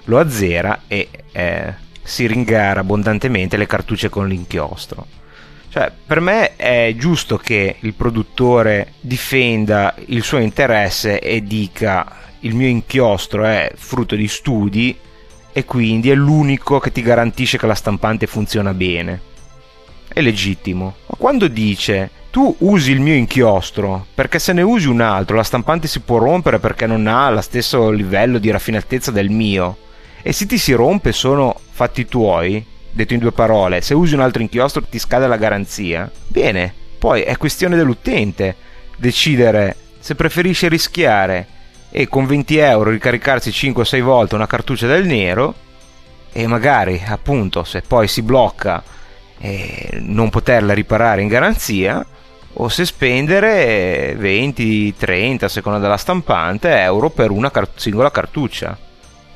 lo 0.04 0.18
azzera 0.18 0.82
e 0.86 1.08
eh, 1.32 1.74
si 2.02 2.26
ringara 2.26 2.80
abbondantemente 2.80 3.56
le 3.56 3.66
cartucce 3.66 4.08
con 4.08 4.28
l'inchiostro. 4.28 5.15
Cioè, 5.76 5.92
per 6.06 6.20
me 6.20 6.56
è 6.56 6.94
giusto 6.96 7.36
che 7.36 7.76
il 7.80 7.92
produttore 7.92 8.94
difenda 8.98 9.94
il 10.06 10.22
suo 10.22 10.38
interesse 10.38 11.20
e 11.20 11.42
dica 11.42 12.16
il 12.40 12.54
mio 12.54 12.66
inchiostro 12.66 13.44
è 13.44 13.70
frutto 13.76 14.14
di 14.14 14.26
studi 14.26 14.96
e 15.52 15.64
quindi 15.66 16.08
è 16.08 16.14
l'unico 16.14 16.78
che 16.78 16.92
ti 16.92 17.02
garantisce 17.02 17.58
che 17.58 17.66
la 17.66 17.74
stampante 17.74 18.26
funziona 18.26 18.72
bene. 18.72 19.20
È 20.08 20.22
legittimo. 20.22 20.94
Ma 21.08 21.16
quando 21.18 21.46
dice 21.46 22.08
tu 22.30 22.56
usi 22.60 22.92
il 22.92 23.00
mio 23.00 23.12
inchiostro 23.12 24.06
perché 24.14 24.38
se 24.38 24.54
ne 24.54 24.62
usi 24.62 24.88
un 24.88 25.02
altro 25.02 25.36
la 25.36 25.42
stampante 25.42 25.88
si 25.88 26.00
può 26.00 26.16
rompere 26.16 26.58
perché 26.58 26.86
non 26.86 27.06
ha 27.06 27.28
lo 27.28 27.42
stesso 27.42 27.90
livello 27.90 28.38
di 28.38 28.50
raffinatezza 28.50 29.10
del 29.10 29.28
mio 29.28 29.76
e 30.22 30.32
se 30.32 30.46
ti 30.46 30.56
si 30.56 30.72
rompe 30.72 31.12
sono 31.12 31.54
fatti 31.70 32.06
tuoi 32.06 32.64
detto 32.96 33.12
in 33.12 33.20
due 33.20 33.32
parole, 33.32 33.82
se 33.82 33.92
usi 33.92 34.14
un 34.14 34.20
altro 34.20 34.40
inchiostro 34.40 34.82
ti 34.82 34.98
scade 34.98 35.26
la 35.26 35.36
garanzia. 35.36 36.10
Bene, 36.26 36.72
poi 36.98 37.20
è 37.20 37.36
questione 37.36 37.76
dell'utente 37.76 38.56
decidere 38.96 39.76
se 40.00 40.14
preferisce 40.14 40.68
rischiare 40.68 41.46
e 41.90 42.08
con 42.08 42.26
20 42.26 42.56
euro 42.56 42.90
ricaricarsi 42.90 43.50
5-6 43.50 44.00
volte 44.00 44.34
una 44.34 44.46
cartuccia 44.46 44.86
del 44.86 45.04
nero 45.04 45.54
e 46.32 46.46
magari 46.46 47.02
appunto 47.06 47.64
se 47.64 47.82
poi 47.82 48.08
si 48.08 48.22
blocca 48.22 48.82
eh, 49.38 49.98
non 50.00 50.30
poterla 50.30 50.72
riparare 50.72 51.20
in 51.20 51.28
garanzia 51.28 52.04
o 52.54 52.68
se 52.68 52.86
spendere 52.86 54.16
20-30 54.16 55.44
a 55.44 55.48
seconda 55.48 55.78
della 55.78 55.98
stampante 55.98 56.80
euro 56.80 57.10
per 57.10 57.30
una 57.30 57.50
car- 57.50 57.68
singola 57.74 58.10
cartuccia. 58.10 58.78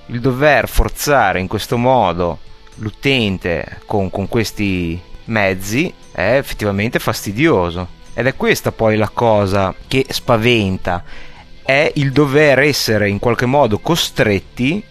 Il 0.07 0.21
dover 0.21 0.67
forzare 0.67 1.41
in 1.41 1.47
questo 1.47 1.77
modo 1.77 2.39
l'utente 2.77 3.81
con, 3.87 4.11
con 4.11 4.29
questi 4.29 5.01
mezzi 5.27 5.93
è 6.13 6.37
effettivamente 6.37 6.99
fastidioso. 6.99 7.99
Ed 8.15 8.27
è 8.27 8.35
questa 8.35 8.73
poi 8.73 8.97
la 8.97 9.09
cosa 9.09 9.75
che 9.87 10.05
spaventa, 10.09 11.03
è 11.63 11.93
il 11.95 12.11
dover 12.11 12.59
essere 12.61 13.09
in 13.09 13.19
qualche 13.19 13.47
modo 13.47 13.79
costretti 13.79 14.83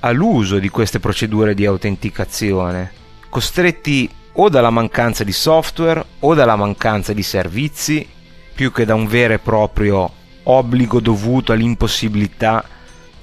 all'uso 0.00 0.58
di 0.58 0.68
queste 0.68 0.98
procedure 0.98 1.54
di 1.54 1.64
autenticazione, 1.64 2.92
costretti 3.28 4.10
o 4.32 4.48
dalla 4.48 4.70
mancanza 4.70 5.24
di 5.24 5.32
software 5.32 6.04
o 6.20 6.34
dalla 6.34 6.56
mancanza 6.56 7.12
di 7.12 7.22
servizi, 7.22 8.06
più 8.54 8.72
che 8.72 8.84
da 8.84 8.94
un 8.94 9.06
vero 9.06 9.34
e 9.34 9.38
proprio 9.38 10.10
obbligo 10.42 11.00
dovuto 11.00 11.52
all'impossibilità 11.52 12.64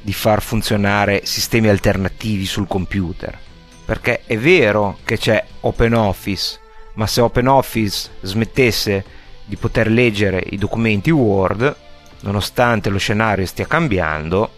di 0.01 0.13
far 0.13 0.41
funzionare 0.41 1.25
sistemi 1.25 1.67
alternativi 1.67 2.45
sul 2.45 2.67
computer 2.67 3.37
perché 3.85 4.21
è 4.25 4.37
vero 4.37 4.97
che 5.03 5.17
c'è 5.17 5.43
OpenOffice, 5.61 6.59
ma 6.95 7.07
se 7.07 7.21
OpenOffice 7.21 8.09
smettesse 8.21 9.05
di 9.45 9.55
poter 9.55 9.89
leggere 9.89 10.43
i 10.49 10.57
documenti 10.57 11.11
Word, 11.11 11.75
nonostante 12.21 12.89
lo 12.89 12.97
scenario 12.97 13.45
stia 13.45 13.67
cambiando, 13.67 14.49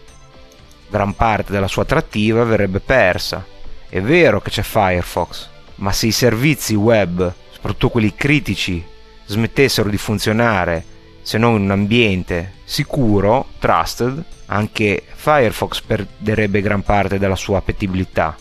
gran 0.88 1.14
parte 1.14 1.52
della 1.52 1.68
sua 1.68 1.82
attrattiva 1.82 2.42
verrebbe 2.44 2.80
persa. 2.80 3.44
È 3.88 4.00
vero 4.00 4.40
che 4.40 4.50
c'è 4.50 4.62
Firefox, 4.62 5.48
ma 5.76 5.92
se 5.92 6.06
i 6.06 6.12
servizi 6.12 6.74
web, 6.74 7.32
soprattutto 7.50 7.90
quelli 7.90 8.14
critici, 8.14 8.84
smettessero 9.26 9.90
di 9.90 9.98
funzionare 9.98 10.84
se 11.22 11.36
non 11.36 11.56
in 11.56 11.62
un 11.64 11.70
ambiente 11.70 12.54
sicuro, 12.64 13.48
trusted, 13.58 14.24
anche 14.46 15.02
Firefox 15.14 15.82
perderebbe 15.82 16.62
gran 16.62 16.82
parte 16.82 17.18
della 17.18 17.36
sua 17.36 17.58
appetibilità. 17.58 18.34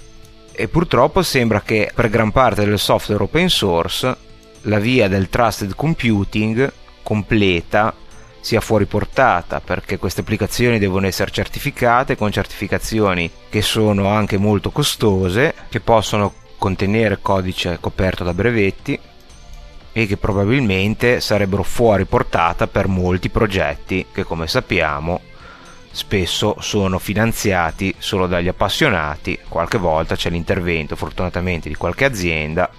E 0.60 0.68
purtroppo 0.68 1.22
sembra 1.22 1.62
che 1.62 1.92
per 1.94 2.10
gran 2.10 2.32
parte 2.32 2.66
del 2.66 2.80
software 2.80 3.22
open 3.22 3.48
source 3.48 4.18
la 4.62 4.80
via 4.80 5.08
del 5.08 5.30
trusted 5.30 5.76
computing 5.76 6.74
completa 7.04 7.94
sia 8.40 8.60
fuori 8.60 8.86
portata 8.86 9.62
perché 9.62 10.00
queste 10.00 10.22
applicazioni 10.22 10.80
devono 10.80 11.06
essere 11.06 11.30
certificate 11.30 12.18
con 12.18 12.32
certificazioni 12.32 13.30
che 13.50 13.62
sono 13.62 14.08
anche 14.08 14.38
molto 14.38 14.72
costose, 14.72 15.54
che 15.70 15.80
possono 15.80 16.34
contenere 16.58 17.20
codice 17.22 17.78
coperto 17.80 18.24
da 18.24 18.34
brevetti 18.34 19.00
e 19.92 20.08
che 20.08 20.18
probabilmente 20.18 21.20
sarebbero 21.20 21.62
fuori 21.62 22.06
portata 22.06 22.66
per 22.66 22.88
molti 22.88 23.30
progetti 23.30 24.08
che 24.12 24.24
come 24.24 24.48
sappiamo 24.48 25.22
spesso 25.92 26.58
sono 26.60 27.00
finanziati 27.00 27.94
solo 27.98 28.28
dagli 28.28 28.48
appassionati, 28.48 29.40
qualche 29.48 29.78
volta 29.78 30.16
c'è 30.16 30.30
l'intervento 30.30 30.96
fortunatamente 30.96 31.70
di 31.70 31.76
qualche 31.76 32.06
azienda, 32.06 32.70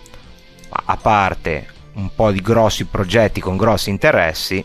ma 0.71 0.83
a 0.85 0.97
parte 0.97 1.67
un 1.95 2.15
po' 2.15 2.31
di 2.31 2.41
grossi 2.41 2.85
progetti 2.85 3.41
con 3.41 3.57
grossi 3.57 3.91
interessi, 3.91 4.65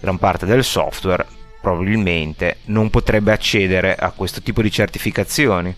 gran 0.00 0.18
parte 0.18 0.46
del 0.46 0.64
software 0.64 1.26
probabilmente 1.60 2.58
non 2.66 2.90
potrebbe 2.90 3.32
accedere 3.32 3.96
a 3.96 4.10
questo 4.10 4.40
tipo 4.42 4.62
di 4.62 4.70
certificazioni. 4.70 5.74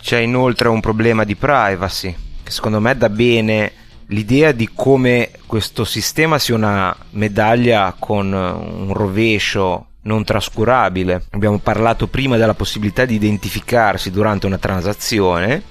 C'è 0.00 0.18
inoltre 0.18 0.68
un 0.68 0.80
problema 0.80 1.24
di 1.24 1.36
privacy 1.36 2.14
che 2.42 2.50
secondo 2.50 2.80
me 2.80 2.96
dà 2.96 3.10
bene 3.10 3.72
l'idea 4.06 4.52
di 4.52 4.70
come 4.74 5.30
questo 5.46 5.84
sistema 5.84 6.38
sia 6.38 6.54
una 6.54 6.96
medaglia 7.10 7.94
con 7.98 8.32
un 8.32 8.92
rovescio 8.94 9.89
non 10.02 10.24
trascurabile. 10.24 11.24
Abbiamo 11.30 11.58
parlato 11.58 12.06
prima 12.06 12.36
della 12.36 12.54
possibilità 12.54 13.04
di 13.04 13.14
identificarsi 13.14 14.10
durante 14.10 14.46
una 14.46 14.58
transazione 14.58 15.62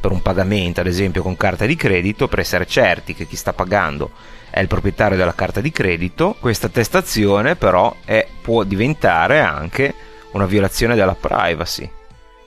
per 0.00 0.12
un 0.12 0.22
pagamento, 0.22 0.80
ad 0.80 0.86
esempio 0.86 1.22
con 1.22 1.36
carta 1.36 1.66
di 1.66 1.76
credito, 1.76 2.28
per 2.28 2.40
essere 2.40 2.66
certi 2.66 3.14
che 3.14 3.26
chi 3.26 3.36
sta 3.36 3.52
pagando 3.52 4.10
è 4.50 4.60
il 4.60 4.68
proprietario 4.68 5.16
della 5.16 5.34
carta 5.34 5.60
di 5.60 5.70
credito. 5.70 6.36
Questa 6.38 6.66
attestazione 6.66 7.56
però 7.56 7.94
è, 8.04 8.26
può 8.40 8.62
diventare 8.64 9.40
anche 9.40 9.94
una 10.32 10.46
violazione 10.46 10.94
della 10.94 11.14
privacy, 11.14 11.90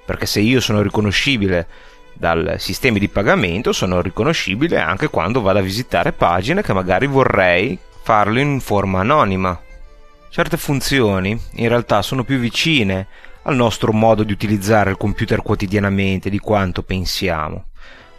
perché 0.05 0.25
se 0.25 0.39
io 0.39 0.59
sono 0.59 0.81
riconoscibile 0.81 1.67
dal 2.13 2.55
sistema 2.57 2.99
di 2.99 3.09
pagamento 3.09 3.71
sono 3.71 4.01
riconoscibile 4.01 4.77
anche 4.79 5.07
quando 5.07 5.41
vado 5.41 5.59
a 5.59 5.63
visitare 5.63 6.11
pagine 6.11 6.61
che 6.61 6.73
magari 6.73 7.07
vorrei 7.07 7.77
farlo 8.03 8.39
in 8.39 8.59
forma 8.59 8.99
anonima. 8.99 9.59
Certe 10.31 10.55
funzioni 10.55 11.37
in 11.55 11.67
realtà 11.67 12.01
sono 12.01 12.23
più 12.23 12.37
vicine 12.37 13.05
al 13.41 13.55
nostro 13.57 13.91
modo 13.91 14.23
di 14.23 14.31
utilizzare 14.31 14.89
il 14.89 14.95
computer 14.95 15.41
quotidianamente 15.41 16.29
di 16.29 16.39
quanto 16.39 16.83
pensiamo, 16.83 17.65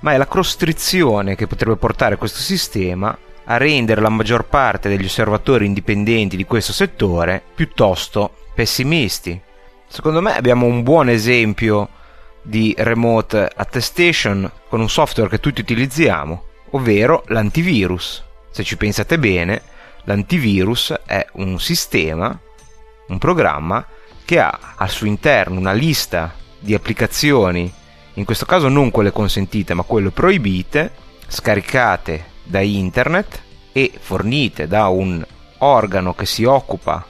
ma 0.01 0.12
è 0.12 0.18
la 0.18 0.27
costrizione 0.27 1.37
che 1.37 1.46
potrebbe 1.46 1.77
portare 1.77 2.18
questo 2.18 2.40
sistema 2.40 3.16
a 3.44 3.57
rendere 3.57 4.03
la 4.03 4.11
maggior 4.11 4.44
parte 4.44 4.90
degli 4.90 5.07
osservatori 5.07 5.64
indipendenti 5.64 6.37
di 6.37 6.44
questo 6.44 6.75
settore 6.75 7.42
piuttosto 7.55 8.35
pessimisti. 8.55 9.40
Secondo 9.88 10.20
me 10.20 10.37
abbiamo 10.37 10.66
un 10.66 10.83
buon 10.83 11.09
esempio 11.09 11.88
di 12.42 12.75
remote 12.77 13.51
attestation 13.57 14.51
con 14.68 14.81
un 14.81 14.90
software 14.90 15.31
che 15.31 15.40
tutti 15.40 15.62
utilizziamo, 15.62 16.44
ovvero 16.72 17.25
l'antivirus. 17.29 18.22
Se 18.51 18.62
ci 18.64 18.77
pensate 18.77 19.18
bene, 19.18 19.62
l'antivirus 20.05 20.95
è 21.05 21.25
un 21.35 21.59
sistema, 21.61 22.38
un 23.09 23.19
programma 23.19 23.87
che 24.25 24.41
ha 24.41 24.75
al 24.77 24.91
suo 24.91 25.07
interno 25.07 25.59
una 25.59 25.73
lista 25.73 26.35
di 26.59 26.75
applicazioni, 26.75 27.73
in 28.15 28.25
questo 28.25 28.47
caso 28.47 28.69
non 28.69 28.91
quelle 28.91 29.12
consentite 29.12 29.75
ma 29.75 29.83
quelle 29.83 30.11
proibite, 30.11 30.93
scaricate 31.27 32.31
da 32.45 32.61
internet 32.61 33.41
e 33.73 33.93
fornite 33.99 34.67
da 34.67 34.88
un 34.88 35.25
organo 35.59 36.15
che 36.15 36.27
si 36.27 36.45
occupa 36.45 37.07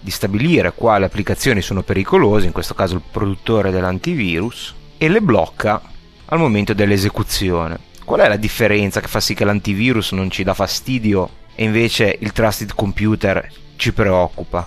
di 0.00 0.10
stabilire 0.10 0.72
quali 0.72 1.04
applicazioni 1.04 1.60
sono 1.60 1.82
pericolose, 1.82 2.46
in 2.46 2.52
questo 2.52 2.74
caso 2.74 2.94
il 2.94 3.02
produttore 3.10 3.70
dell'antivirus, 3.70 4.74
e 4.96 5.08
le 5.08 5.20
blocca 5.20 5.80
al 6.26 6.38
momento 6.38 6.72
dell'esecuzione. 6.72 7.86
Qual 8.04 8.20
è 8.20 8.28
la 8.28 8.36
differenza 8.36 9.00
che 9.00 9.08
fa 9.08 9.20
sì 9.20 9.34
che 9.34 9.44
l'antivirus 9.44 10.12
non 10.12 10.30
ci 10.30 10.44
dà 10.44 10.54
fastidio 10.54 11.30
e 11.60 11.64
invece 11.64 12.16
il 12.20 12.30
trusted 12.30 12.72
computer 12.72 13.50
ci 13.74 13.92
preoccupa? 13.92 14.64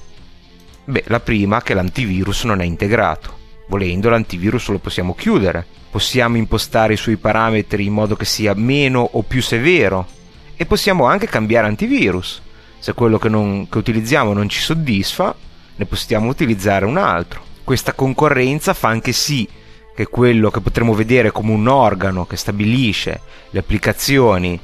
Beh, 0.84 1.06
la 1.08 1.22
prima 1.22 1.60
è 1.60 1.62
che 1.62 1.74
l'antivirus 1.74 2.44
non 2.44 2.60
è 2.60 2.66
integrato. 2.66 3.40
Volendo 3.70 4.10
l'antivirus 4.10 4.68
lo 4.68 4.80
possiamo 4.80 5.16
chiudere, 5.16 5.66
possiamo 5.90 6.36
impostare 6.36 6.92
i 6.92 6.98
suoi 6.98 7.16
parametri 7.16 7.86
in 7.86 7.94
modo 7.94 8.18
che 8.18 8.26
sia 8.26 8.54
meno 8.56 9.08
o 9.14 9.22
più 9.22 9.42
severo 9.42 10.06
e 10.58 10.66
possiamo 10.66 11.06
anche 11.06 11.28
cambiare 11.28 11.68
antivirus 11.68 12.42
se 12.78 12.94
quello 12.94 13.18
che, 13.18 13.30
non, 13.30 13.70
che 13.70 13.78
utilizziamo 13.78 14.34
non 14.34 14.50
ci 14.50 14.60
soddisfa, 14.60 15.34
ne 15.78 15.86
possiamo 15.86 16.28
utilizzare 16.28 16.84
un 16.84 16.98
altro. 16.98 17.42
Questa 17.64 17.94
concorrenza 17.94 18.74
fa 18.74 18.90
anche 18.90 19.14
sì 19.14 19.48
che 19.96 20.08
quello 20.08 20.52
che 20.52 20.60
potremmo 20.60 20.94
vedere 20.94 21.32
come 21.32 21.54
un 21.54 21.68
organo 21.68 22.26
che 22.26 22.36
stabilisce 22.36 23.22
le 23.50 23.60
applicazioni 23.60 24.60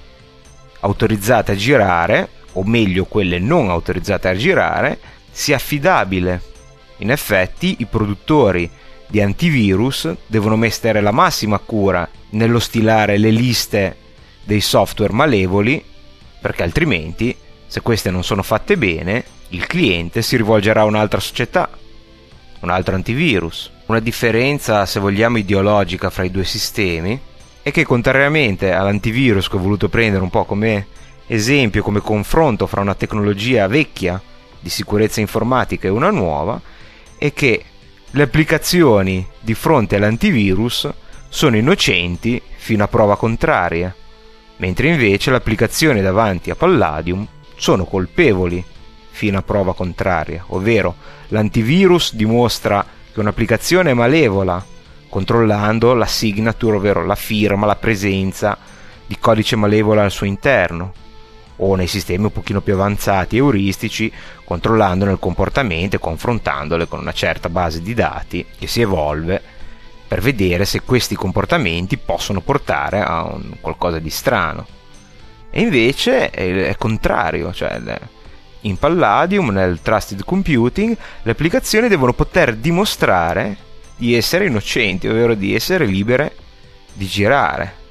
autorizzate 0.87 1.51
a 1.51 1.55
girare, 1.55 2.29
o 2.53 2.63
meglio 2.63 3.05
quelle 3.05 3.39
non 3.39 3.69
autorizzate 3.69 4.29
a 4.29 4.35
girare, 4.35 4.99
sia 5.29 5.57
affidabile. 5.57 6.41
In 6.97 7.11
effetti 7.11 7.75
i 7.79 7.85
produttori 7.85 8.69
di 9.05 9.21
antivirus 9.21 10.13
devono 10.25 10.55
mettere 10.55 11.01
la 11.01 11.11
massima 11.11 11.59
cura 11.59 12.07
nello 12.31 12.59
stilare 12.59 13.17
le 13.17 13.29
liste 13.29 13.97
dei 14.43 14.61
software 14.61 15.13
malevoli, 15.13 15.83
perché 16.41 16.63
altrimenti 16.63 17.35
se 17.67 17.81
queste 17.81 18.09
non 18.09 18.23
sono 18.23 18.43
fatte 18.43 18.77
bene, 18.77 19.23
il 19.49 19.67
cliente 19.67 20.21
si 20.21 20.37
rivolgerà 20.37 20.81
a 20.81 20.85
un'altra 20.85 21.19
società, 21.19 21.69
un 22.61 22.69
altro 22.69 22.95
antivirus. 22.95 23.71
Una 23.87 23.99
differenza, 23.99 24.85
se 24.85 24.99
vogliamo, 24.99 25.37
ideologica 25.37 26.09
fra 26.09 26.23
i 26.23 26.31
due 26.31 26.43
sistemi 26.43 27.19
è 27.67 27.71
che 27.71 27.83
contrariamente 27.83 28.71
all'antivirus 28.71 29.49
che 29.49 29.57
ho 29.57 29.59
voluto 29.59 29.89
prendere 29.89 30.23
un 30.23 30.29
po' 30.29 30.45
come 30.45 30.87
esempio, 31.27 31.83
come 31.83 31.99
confronto 31.99 32.65
fra 32.65 32.79
una 32.79 32.95
tecnologia 32.95 33.67
vecchia 33.67 34.21
di 34.57 34.69
sicurezza 34.69 35.19
informatica 35.19 35.85
e 35.85 35.91
una 35.91 36.09
nuova, 36.09 36.61
è 37.17 37.33
che 37.33 37.65
le 38.09 38.23
applicazioni 38.23 39.27
di 39.41 39.53
fronte 39.53 39.97
all'antivirus 39.97 40.89
sono 41.27 41.57
innocenti 41.57 42.41
fino 42.55 42.85
a 42.85 42.87
prova 42.87 43.17
contraria, 43.17 43.93
mentre 44.55 44.87
invece 44.87 45.29
le 45.31 45.35
applicazioni 45.35 46.01
davanti 46.01 46.49
a 46.49 46.55
Palladium 46.55 47.27
sono 47.57 47.83
colpevoli 47.83 48.63
fino 49.09 49.37
a 49.37 49.43
prova 49.43 49.75
contraria, 49.75 50.45
ovvero 50.47 50.95
l'antivirus 51.27 52.15
dimostra 52.15 52.85
che 53.11 53.19
un'applicazione 53.19 53.91
è 53.91 53.93
malevola 53.93 54.75
controllando 55.09 55.93
la 55.93 56.05
signature, 56.05 56.77
ovvero 56.77 57.05
la 57.05 57.15
firma, 57.15 57.65
la 57.65 57.75
presenza 57.75 58.57
di 59.05 59.17
codice 59.19 59.55
malevolo 59.55 60.01
al 60.01 60.11
suo 60.11 60.25
interno, 60.25 60.93
o 61.57 61.75
nei 61.75 61.87
sistemi 61.87 62.25
un 62.25 62.31
pochino 62.31 62.61
più 62.61 62.73
avanzati 62.73 63.37
euristici, 63.37 64.11
controllandone 64.43 65.11
il 65.11 65.19
comportamento 65.19 65.95
e 65.95 65.99
confrontandole 65.99 66.87
con 66.87 66.99
una 66.99 67.13
certa 67.13 67.49
base 67.49 67.81
di 67.81 67.93
dati 67.93 68.45
che 68.57 68.67
si 68.67 68.81
evolve 68.81 69.41
per 70.07 70.21
vedere 70.21 70.65
se 70.65 70.81
questi 70.81 71.15
comportamenti 71.15 71.97
possono 71.97 72.41
portare 72.41 73.01
a 73.01 73.35
qualcosa 73.59 73.99
di 73.99 74.09
strano. 74.09 74.65
E 75.49 75.61
invece 75.61 76.29
è 76.29 76.75
contrario, 76.77 77.51
cioè 77.53 77.81
in 78.61 78.77
Palladium, 78.77 79.49
nel 79.49 79.81
Trusted 79.81 80.23
Computing, 80.23 80.95
le 81.23 81.31
applicazioni 81.31 81.87
devono 81.87 82.13
poter 82.13 82.55
dimostrare 82.55 83.65
di 83.97 84.15
essere 84.15 84.45
innocenti, 84.45 85.07
ovvero 85.07 85.33
di 85.33 85.53
essere 85.53 85.85
libere 85.85 86.35
di 86.93 87.05
girare. 87.05 87.85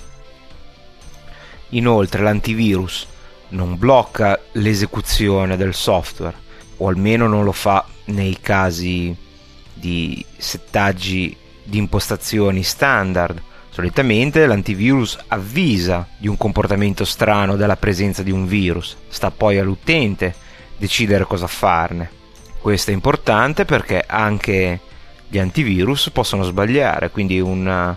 Inoltre 1.71 2.23
l'antivirus 2.23 3.07
non 3.49 3.77
blocca 3.77 4.41
l'esecuzione 4.53 5.57
del 5.57 5.75
software, 5.75 6.37
o 6.79 6.89
almeno 6.89 7.27
non 7.27 7.45
lo 7.45 7.53
fa 7.53 7.85
nei 8.07 8.39
casi 8.41 9.15
di 9.75 10.25
settaggi 10.39 11.37
di 11.63 11.79
impostazioni 11.79 12.63
standard 12.63 13.43
Solitamente 13.77 14.47
l'antivirus 14.47 15.19
avvisa 15.29 16.09
di 16.17 16.29
un 16.29 16.39
comportamento 16.39 17.05
strano 17.05 17.57
della 17.57 17.77
presenza 17.77 18.23
di 18.23 18.31
un 18.31 18.47
virus, 18.47 18.97
sta 19.09 19.31
poi 19.31 19.59
all'utente 19.59 20.35
decidere 20.79 21.25
cosa 21.25 21.47
farne. 21.47 22.11
Questo 22.59 22.91
è 22.91 22.95
importante 22.95 23.67
perché 23.67 24.03
anche 24.07 24.81
gli 25.29 25.39
antivirus 25.39 26.11
possono 26.11 26.43
sbagliare, 26.43 27.11
quindi 27.11 27.41
un 27.41 27.97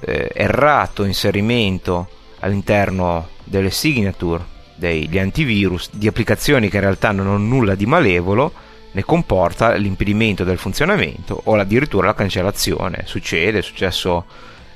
eh, 0.00 0.30
errato 0.32 1.04
inserimento 1.04 2.08
all'interno 2.40 3.28
delle 3.44 3.70
signature 3.70 4.50
degli 4.74 5.18
antivirus 5.18 5.90
di 5.92 6.08
applicazioni 6.08 6.68
che 6.68 6.76
in 6.76 6.82
realtà 6.82 7.12
non 7.12 7.28
hanno 7.28 7.36
nulla 7.36 7.74
di 7.76 7.86
malevolo 7.86 8.52
ne 8.92 9.04
comporta 9.04 9.74
l'impedimento 9.74 10.44
del 10.44 10.58
funzionamento 10.58 11.40
o 11.44 11.54
addirittura 11.54 12.08
la 12.08 12.14
cancellazione. 12.14 13.04
Succede, 13.06 13.58
è 13.58 13.62
successo 13.62 14.24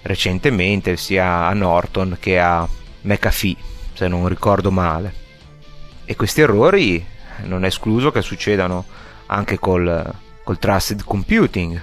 recentemente 0.02 0.96
sia 0.96 1.46
a 1.46 1.52
Norton 1.52 2.16
che 2.18 2.38
a 2.38 2.66
McAfee, 3.02 3.56
se 3.92 4.08
non 4.08 4.28
ricordo 4.28 4.70
male. 4.70 5.24
E 6.04 6.16
questi 6.16 6.40
errori 6.40 7.04
non 7.42 7.64
è 7.64 7.66
escluso 7.66 8.10
che 8.10 8.22
succedano 8.22 8.84
anche 9.26 9.58
col, 9.58 10.14
col 10.46 10.60
trusted 10.60 11.02
computing. 11.02 11.82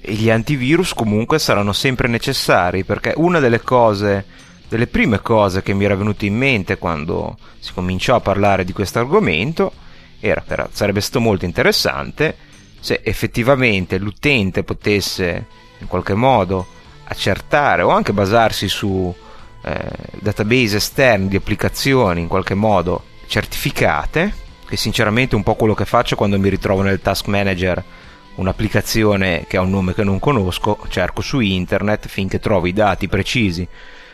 E 0.00 0.14
gli 0.14 0.30
antivirus 0.30 0.94
comunque 0.94 1.38
saranno 1.38 1.74
sempre 1.74 2.08
necessari 2.08 2.82
perché 2.82 3.12
una 3.16 3.40
delle 3.40 3.60
cose, 3.60 4.24
delle 4.66 4.86
prime 4.86 5.20
cose 5.20 5.62
che 5.62 5.74
mi 5.74 5.84
era 5.84 5.94
venuto 5.94 6.24
in 6.24 6.34
mente 6.34 6.78
quando 6.78 7.36
si 7.58 7.74
cominciò 7.74 8.14
a 8.14 8.20
parlare 8.20 8.64
di 8.64 8.72
questo 8.72 9.00
argomento 9.00 9.70
era 10.18 10.42
che 10.46 10.66
sarebbe 10.72 11.02
stato 11.02 11.20
molto 11.20 11.44
interessante 11.44 12.36
se 12.80 13.00
effettivamente 13.04 13.98
l'utente 13.98 14.62
potesse 14.62 15.46
in 15.78 15.86
qualche 15.86 16.14
modo 16.14 16.66
accertare 17.04 17.82
o 17.82 17.90
anche 17.90 18.14
basarsi 18.14 18.66
su 18.68 19.14
eh, 19.62 19.78
database 20.20 20.76
esterni 20.76 21.28
di 21.28 21.36
applicazioni 21.36 22.22
in 22.22 22.28
qualche 22.28 22.54
modo 22.54 23.04
certificate, 23.26 24.32
che 24.70 24.76
sinceramente 24.76 25.32
è 25.32 25.36
un 25.36 25.42
po' 25.42 25.56
quello 25.56 25.74
che 25.74 25.84
faccio 25.84 26.14
quando 26.14 26.38
mi 26.38 26.48
ritrovo 26.48 26.82
nel 26.82 27.00
task 27.00 27.26
manager 27.26 27.82
un'applicazione 28.36 29.44
che 29.48 29.56
ha 29.56 29.62
un 29.62 29.70
nome 29.70 29.94
che 29.94 30.04
non 30.04 30.20
conosco, 30.20 30.78
cerco 30.88 31.22
su 31.22 31.40
internet 31.40 32.06
finché 32.06 32.38
trovo 32.38 32.68
i 32.68 32.72
dati 32.72 33.08
precisi 33.08 33.66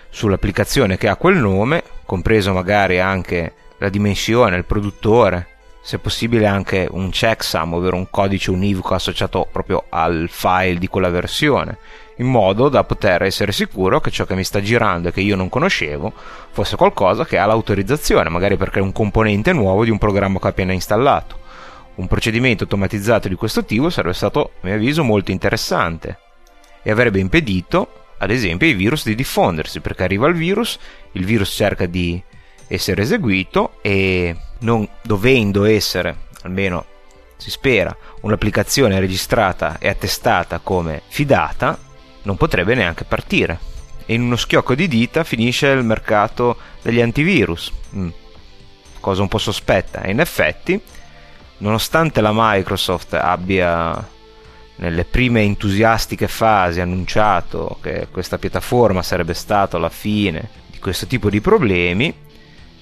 sull'applicazione 0.08 0.96
che 0.96 1.08
ha 1.08 1.16
quel 1.16 1.36
nome, 1.36 1.82
compreso 2.06 2.54
magari 2.54 2.98
anche 3.00 3.52
la 3.76 3.90
dimensione, 3.90 4.56
il 4.56 4.64
produttore, 4.64 5.48
se 5.82 5.98
possibile 5.98 6.46
anche 6.46 6.88
un 6.90 7.10
checksum, 7.10 7.74
ovvero 7.74 7.96
un 7.96 8.08
codice 8.08 8.50
univoco 8.50 8.94
associato 8.94 9.46
proprio 9.52 9.84
al 9.90 10.28
file 10.30 10.78
di 10.78 10.88
quella 10.88 11.10
versione, 11.10 11.76
in 12.16 12.26
modo 12.26 12.68
da 12.68 12.84
poter 12.84 13.22
essere 13.22 13.52
sicuro 13.52 14.00
che 14.00 14.10
ciò 14.10 14.24
che 14.24 14.34
mi 14.34 14.44
sta 14.44 14.60
girando 14.60 15.08
e 15.08 15.12
che 15.12 15.20
io 15.20 15.36
non 15.36 15.48
conoscevo 15.48 16.12
fosse 16.50 16.76
qualcosa 16.76 17.24
che 17.24 17.38
ha 17.38 17.46
l'autorizzazione, 17.46 18.30
magari 18.30 18.56
perché 18.56 18.78
è 18.78 18.82
un 18.82 18.92
componente 18.92 19.52
nuovo 19.52 19.84
di 19.84 19.90
un 19.90 19.98
programma 19.98 20.38
che 20.38 20.46
ho 20.46 20.50
appena 20.50 20.72
installato. 20.72 21.44
Un 21.96 22.08
procedimento 22.08 22.64
automatizzato 22.64 23.28
di 23.28 23.34
questo 23.34 23.64
tipo 23.64 23.90
sarebbe 23.90 24.14
stato, 24.14 24.52
a 24.60 24.66
mio 24.66 24.74
avviso, 24.74 25.02
molto 25.02 25.30
interessante 25.30 26.18
e 26.82 26.90
avrebbe 26.90 27.18
impedito, 27.20 28.04
ad 28.18 28.30
esempio, 28.30 28.66
ai 28.66 28.74
virus 28.74 29.04
di 29.04 29.14
diffondersi, 29.14 29.80
perché 29.80 30.04
arriva 30.04 30.28
il 30.28 30.34
virus, 30.34 30.78
il 31.12 31.24
virus 31.24 31.50
cerca 31.50 31.86
di 31.86 32.22
essere 32.68 33.02
eseguito 33.02 33.78
e 33.82 34.34
non 34.60 34.86
dovendo 35.02 35.64
essere, 35.64 36.16
almeno 36.42 36.84
si 37.36 37.50
spera, 37.50 37.94
un'applicazione 38.20 38.98
registrata 38.98 39.78
e 39.78 39.88
attestata 39.88 40.60
come 40.62 41.02
fidata, 41.08 41.78
non 42.26 42.36
potrebbe 42.36 42.74
neanche 42.74 43.04
partire. 43.04 43.58
E 44.04 44.14
in 44.14 44.22
uno 44.22 44.36
schiocco 44.36 44.74
di 44.74 44.86
dita 44.88 45.24
finisce 45.24 45.68
il 45.68 45.84
mercato 45.84 46.58
degli 46.82 47.00
antivirus. 47.00 47.72
Mm. 47.94 48.08
Cosa 49.00 49.22
un 49.22 49.28
po' 49.28 49.38
sospetta. 49.38 50.02
E 50.02 50.10
in 50.10 50.20
effetti, 50.20 50.78
nonostante 51.58 52.20
la 52.20 52.32
Microsoft 52.34 53.14
abbia 53.14 54.14
nelle 54.76 55.04
prime 55.04 55.40
entusiastiche 55.40 56.28
fasi 56.28 56.80
annunciato 56.80 57.78
che 57.80 58.08
questa 58.10 58.36
piattaforma 58.36 59.02
sarebbe 59.02 59.32
stata 59.32 59.78
la 59.78 59.88
fine 59.88 60.50
di 60.66 60.78
questo 60.78 61.06
tipo 61.06 61.30
di 61.30 61.40
problemi, 61.40 62.12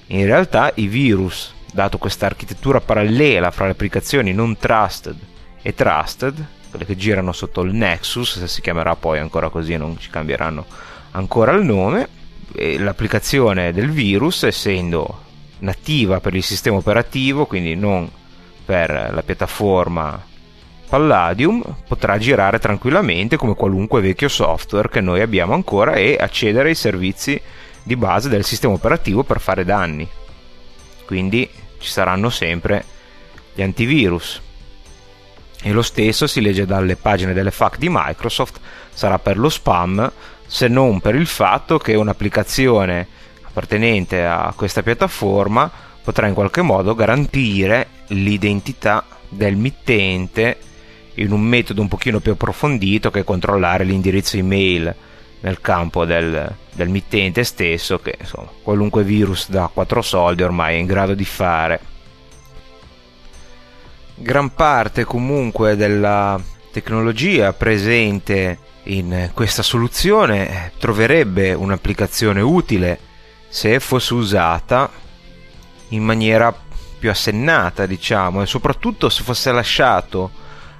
in 0.07 0.25
realtà 0.25 0.71
i 0.75 0.87
virus, 0.87 1.53
dato 1.71 1.97
questa 1.97 2.25
architettura 2.25 2.81
parallela 2.81 3.51
fra 3.51 3.65
le 3.65 3.71
applicazioni 3.71 4.33
non 4.33 4.57
trusted 4.57 5.17
e 5.61 5.73
trusted, 5.73 6.45
quelle 6.75 6.85
che 6.85 6.95
girano 6.95 7.31
sotto 7.31 7.61
il 7.61 7.73
Nexus, 7.73 8.39
se 8.39 8.47
si 8.47 8.61
chiamerà 8.61 8.95
poi 8.95 9.19
ancora 9.19 9.49
così 9.49 9.77
non 9.77 9.97
ci 9.97 10.09
cambieranno 10.09 10.65
ancora 11.11 11.53
il 11.53 11.63
nome, 11.63 12.07
e 12.53 12.77
l'applicazione 12.77 13.71
del 13.71 13.89
virus 13.89 14.43
essendo 14.43 15.23
nativa 15.59 16.19
per 16.19 16.35
il 16.35 16.43
sistema 16.43 16.77
operativo, 16.77 17.45
quindi 17.45 17.75
non 17.75 18.09
per 18.65 19.11
la 19.13 19.23
piattaforma 19.23 20.33
Palladium, 20.87 21.63
potrà 21.87 22.17
girare 22.17 22.59
tranquillamente 22.59 23.37
come 23.37 23.55
qualunque 23.55 24.01
vecchio 24.01 24.27
software 24.27 24.89
che 24.89 25.01
noi 25.01 25.21
abbiamo 25.21 25.53
ancora 25.53 25.93
e 25.93 26.17
accedere 26.19 26.69
ai 26.69 26.75
servizi 26.75 27.39
di 27.81 27.95
base 27.95 28.29
del 28.29 28.43
sistema 28.43 28.73
operativo 28.73 29.23
per 29.23 29.39
fare 29.39 29.63
danni. 29.63 30.07
Quindi 31.05 31.49
ci 31.79 31.89
saranno 31.89 32.29
sempre 32.29 32.83
gli 33.53 33.61
antivirus. 33.61 34.41
E 35.61 35.71
lo 35.71 35.81
stesso 35.81 36.27
si 36.27 36.41
legge 36.41 36.65
dalle 36.65 36.95
pagine 36.95 37.33
delle 37.33 37.51
FAQ 37.51 37.77
di 37.77 37.87
Microsoft, 37.89 38.59
sarà 38.93 39.19
per 39.19 39.37
lo 39.37 39.49
spam, 39.49 40.11
se 40.45 40.67
non 40.67 41.01
per 41.01 41.15
il 41.15 41.25
fatto 41.25 41.77
che 41.77 41.95
un'applicazione 41.95 43.07
appartenente 43.41 44.25
a 44.25 44.53
questa 44.55 44.83
piattaforma 44.83 45.71
potrà 46.03 46.27
in 46.27 46.33
qualche 46.33 46.61
modo 46.61 46.93
garantire 46.93 47.87
l'identità 48.07 49.05
del 49.27 49.55
mittente 49.55 50.57
in 51.15 51.31
un 51.31 51.41
metodo 51.41 51.81
un 51.81 51.87
pochino 51.87 52.19
più 52.19 52.33
approfondito 52.33 53.09
che 53.09 53.23
controllare 53.23 53.83
l'indirizzo 53.83 54.37
email 54.37 54.93
nel 55.39 55.61
campo 55.61 56.05
del, 56.05 56.53
del 56.73 56.89
mittente 56.89 57.43
stesso 57.43 57.99
che 57.99 58.17
insomma, 58.19 58.49
qualunque 58.61 59.03
virus 59.03 59.49
da 59.49 59.69
4 59.71 60.01
soldi 60.01 60.43
ormai 60.43 60.75
è 60.75 60.79
in 60.79 60.85
grado 60.85 61.13
di 61.13 61.25
fare. 61.25 61.79
Gran 64.17 64.53
parte 64.53 65.03
comunque 65.03 65.75
della 65.75 66.41
tecnologia 66.71 67.51
presente 67.51 68.59
in 68.83 69.29
questa 69.33 69.61
soluzione 69.61 70.71
troverebbe 70.79 71.53
un'applicazione 71.53 72.39
utile 72.39 72.97
se 73.49 73.79
fosse 73.81 74.13
usata 74.13 74.89
in 75.89 76.01
maniera 76.01 76.55
più 76.97 77.09
assennata, 77.09 77.85
diciamo, 77.85 78.41
e 78.41 78.45
soprattutto 78.45 79.09
se 79.09 79.21
fosse 79.23 79.51
lasciato 79.51 80.31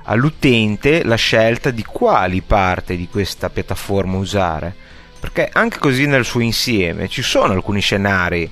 all'utente 0.06 1.04
la 1.04 1.16
scelta 1.16 1.72
di 1.72 1.84
quali 1.84 2.42
parte 2.42 2.96
di 2.96 3.10
questa 3.10 3.50
piattaforma 3.50 4.18
usare. 4.18 4.74
Perché 5.20 5.50
anche 5.52 5.80
così 5.80 6.06
nel 6.06 6.24
suo 6.24 6.40
insieme 6.40 7.10
ci 7.10 7.22
sono 7.22 7.52
alcuni 7.52 7.82
scenari 7.82 8.50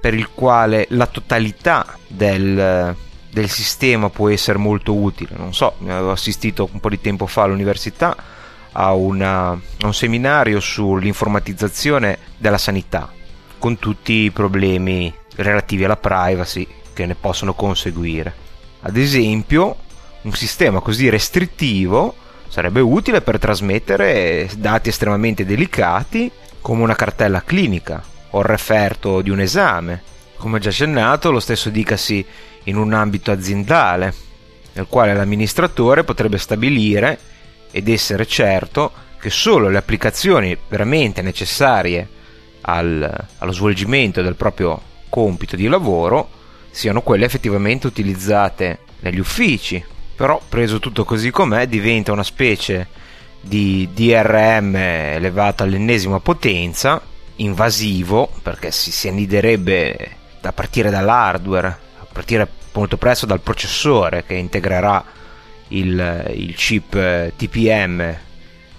per 0.00 0.14
il 0.14 0.30
quale 0.30 0.86
la 0.90 1.06
totalità 1.06 1.96
del, 2.06 2.96
del 3.34 3.50
sistema 3.50 4.10
può 4.10 4.30
essere 4.30 4.58
molto 4.58 4.94
utile. 4.94 5.34
Non 5.36 5.52
so, 5.52 5.74
avevo 5.82 6.12
assistito 6.12 6.68
un 6.72 6.78
po' 6.78 6.88
di 6.88 7.00
tempo 7.00 7.26
fa 7.26 7.42
all'università 7.42 8.16
a, 8.70 8.92
una, 8.92 9.48
a 9.48 9.58
un 9.86 9.92
seminario 9.92 10.60
sull'informatizzazione 10.60 12.18
della 12.38 12.58
sanità, 12.58 13.12
con 13.58 13.78
tutti 13.78 14.12
i 14.12 14.30
problemi 14.30 15.12
relativi 15.34 15.84
alla 15.84 15.96
privacy 15.96 16.66
che 16.92 17.06
ne 17.06 17.16
possono 17.16 17.54
conseguire. 17.54 18.32
Ad 18.82 18.96
esempio, 18.96 19.76
un 20.22 20.32
sistema 20.32 20.78
così 20.78 21.08
restrittivo 21.08 22.14
sarebbe 22.46 22.80
utile 22.80 23.20
per 23.20 23.40
trasmettere 23.40 24.48
dati 24.56 24.90
estremamente 24.90 25.44
delicati 25.44 26.30
come 26.60 26.82
una 26.82 26.94
cartella 26.94 27.42
clinica 27.42 28.00
o 28.30 28.38
il 28.38 28.44
referto 28.44 29.22
di 29.22 29.30
un 29.30 29.40
esame. 29.40 30.02
Come 30.36 30.60
già 30.60 30.68
accennato, 30.68 31.30
lo 31.30 31.40
stesso 31.40 31.70
dicasi 31.70 32.24
in 32.64 32.76
un 32.76 32.92
ambito 32.92 33.30
aziendale, 33.30 34.14
nel 34.72 34.86
quale 34.88 35.14
l'amministratore 35.14 36.04
potrebbe 36.04 36.38
stabilire 36.38 37.18
ed 37.70 37.88
essere 37.88 38.26
certo 38.26 38.92
che 39.18 39.30
solo 39.30 39.68
le 39.68 39.78
applicazioni 39.78 40.56
veramente 40.68 41.22
necessarie 41.22 42.06
al, 42.62 43.26
allo 43.38 43.52
svolgimento 43.52 44.22
del 44.22 44.34
proprio 44.34 44.80
compito 45.08 45.56
di 45.56 45.66
lavoro 45.66 46.28
siano 46.70 47.02
quelle 47.02 47.24
effettivamente 47.24 47.86
utilizzate 47.86 48.80
negli 49.00 49.18
uffici. 49.18 49.82
Però 50.16 50.40
preso 50.48 50.78
tutto 50.78 51.04
così 51.04 51.30
com'è 51.30 51.66
diventa 51.66 52.12
una 52.12 52.22
specie 52.22 52.86
di 53.40 53.88
DRM 53.92 54.74
elevato 54.76 55.62
all'ennesima 55.62 56.20
potenza, 56.20 57.00
invasivo, 57.36 58.30
perché 58.42 58.70
si, 58.70 58.90
si 58.92 59.08
anniderebbe 59.08 60.10
a 60.42 60.52
partire 60.52 60.90
dall'hardware, 60.90 61.78
partire 62.14 62.48
molto 62.72 62.96
presto 62.96 63.26
dal 63.26 63.40
processore 63.40 64.24
che 64.24 64.34
integrerà 64.34 65.04
il, 65.68 66.32
il 66.36 66.54
chip 66.54 67.34
TPM 67.36 68.16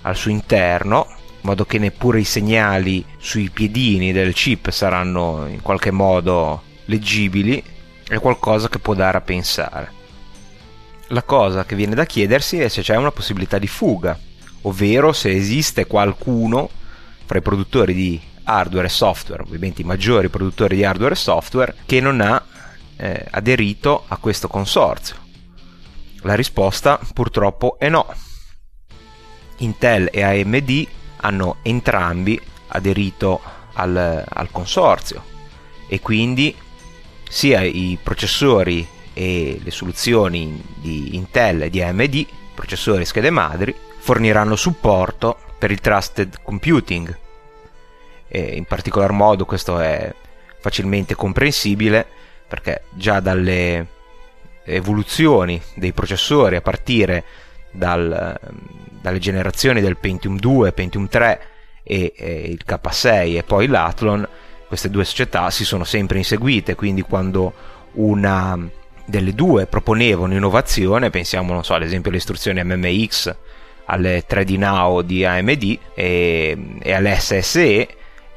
al 0.01 0.15
suo 0.15 0.31
interno 0.31 1.07
modo 1.41 1.65
che 1.65 1.77
neppure 1.77 2.19
i 2.19 2.23
segnali 2.23 3.05
sui 3.17 3.49
piedini 3.51 4.11
del 4.11 4.33
chip 4.33 4.71
saranno 4.71 5.45
in 5.47 5.61
qualche 5.61 5.91
modo 5.91 6.63
leggibili, 6.85 7.63
è 8.07 8.17
qualcosa 8.17 8.67
che 8.67 8.79
può 8.79 8.95
dare 8.95 9.17
a 9.17 9.21
pensare. 9.21 9.91
La 11.09 11.21
cosa 11.21 11.63
che 11.65 11.75
viene 11.75 11.93
da 11.93 12.05
chiedersi 12.05 12.59
è 12.59 12.67
se 12.67 12.81
c'è 12.81 12.95
una 12.95 13.11
possibilità 13.11 13.59
di 13.59 13.67
fuga, 13.67 14.17
ovvero 14.61 15.13
se 15.13 15.31
esiste 15.31 15.85
qualcuno 15.85 16.67
fra 17.25 17.37
i 17.37 17.43
produttori 17.43 17.93
di 17.93 18.19
hardware 18.43 18.87
e 18.87 18.89
software, 18.89 19.43
ovviamente 19.43 19.81
i 19.81 19.85
maggiori 19.85 20.29
produttori 20.29 20.75
di 20.75 20.83
hardware 20.83 21.13
e 21.13 21.17
software, 21.17 21.75
che 21.85 22.01
non 22.01 22.21
ha 22.21 22.43
eh, 22.97 23.25
aderito 23.29 24.03
a 24.07 24.17
questo 24.17 24.47
consorzio. 24.47 25.15
La 26.21 26.35
risposta 26.35 26.99
purtroppo 27.13 27.77
è 27.77 27.89
no. 27.89 28.07
Intel 29.57 30.09
e 30.11 30.23
AMD 30.23 30.87
hanno 31.17 31.57
entrambi 31.61 32.39
aderito 32.67 33.41
al, 33.73 34.25
al 34.27 34.51
consorzio 34.51 35.23
e 35.87 35.99
quindi 35.99 36.55
sia 37.29 37.61
i 37.61 37.97
processori 38.01 38.87
e 39.13 39.59
le 39.63 39.71
soluzioni 39.71 40.61
di 40.75 41.15
Intel 41.15 41.63
e 41.63 41.69
di 41.69 41.81
AMD, 41.81 42.25
processori 42.53 43.03
e 43.03 43.05
schede 43.05 43.29
madri, 43.29 43.73
forniranno 43.99 44.55
supporto 44.55 45.37
per 45.57 45.71
il 45.71 45.79
trusted 45.79 46.41
computing. 46.43 47.17
E 48.27 48.39
in 48.55 48.65
particolar 48.65 49.11
modo 49.11 49.45
questo 49.45 49.79
è 49.79 50.13
facilmente 50.59 51.15
comprensibile 51.15 52.07
perché 52.47 52.83
già 52.93 53.19
dalle 53.19 53.87
evoluzioni 54.63 55.61
dei 55.75 55.93
processori 55.93 56.55
a 56.55 56.61
partire 56.61 57.23
dal, 57.71 58.39
dalle 59.01 59.19
generazioni 59.19 59.81
del 59.81 59.97
Pentium 59.97 60.39
2, 60.39 60.71
Pentium 60.71 61.07
3 61.07 61.41
e, 61.83 62.13
e 62.15 62.41
il 62.49 62.61
K6 62.65 63.37
e 63.37 63.43
poi 63.43 63.67
l'Athlon, 63.67 64.27
queste 64.67 64.89
due 64.89 65.05
società 65.05 65.51
si 65.51 65.63
sono 65.63 65.83
sempre 65.83 66.17
inseguite, 66.17 66.75
quindi 66.75 67.01
quando 67.01 67.53
una 67.93 68.57
delle 69.05 69.33
due 69.33 69.67
proponeva 69.67 70.23
un'innovazione, 70.23 71.11
pensiamo 71.11 71.53
non 71.53 71.63
so, 71.63 71.75
ad 71.75 71.83
esempio 71.83 72.09
alle 72.09 72.19
istruzioni 72.19 72.63
MMX, 72.63 73.35
alle 73.85 74.25
3D 74.27 74.57
Now 74.57 75.01
di 75.01 75.23
AMD 75.23 75.79
e, 75.93 76.57
e 76.81 76.93
alle 76.93 77.15
SSE, 77.19 77.87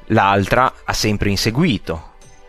l'altra 0.08 0.72
ha 0.84 0.92
sempre 0.92 1.30
inseguito, 1.30 2.07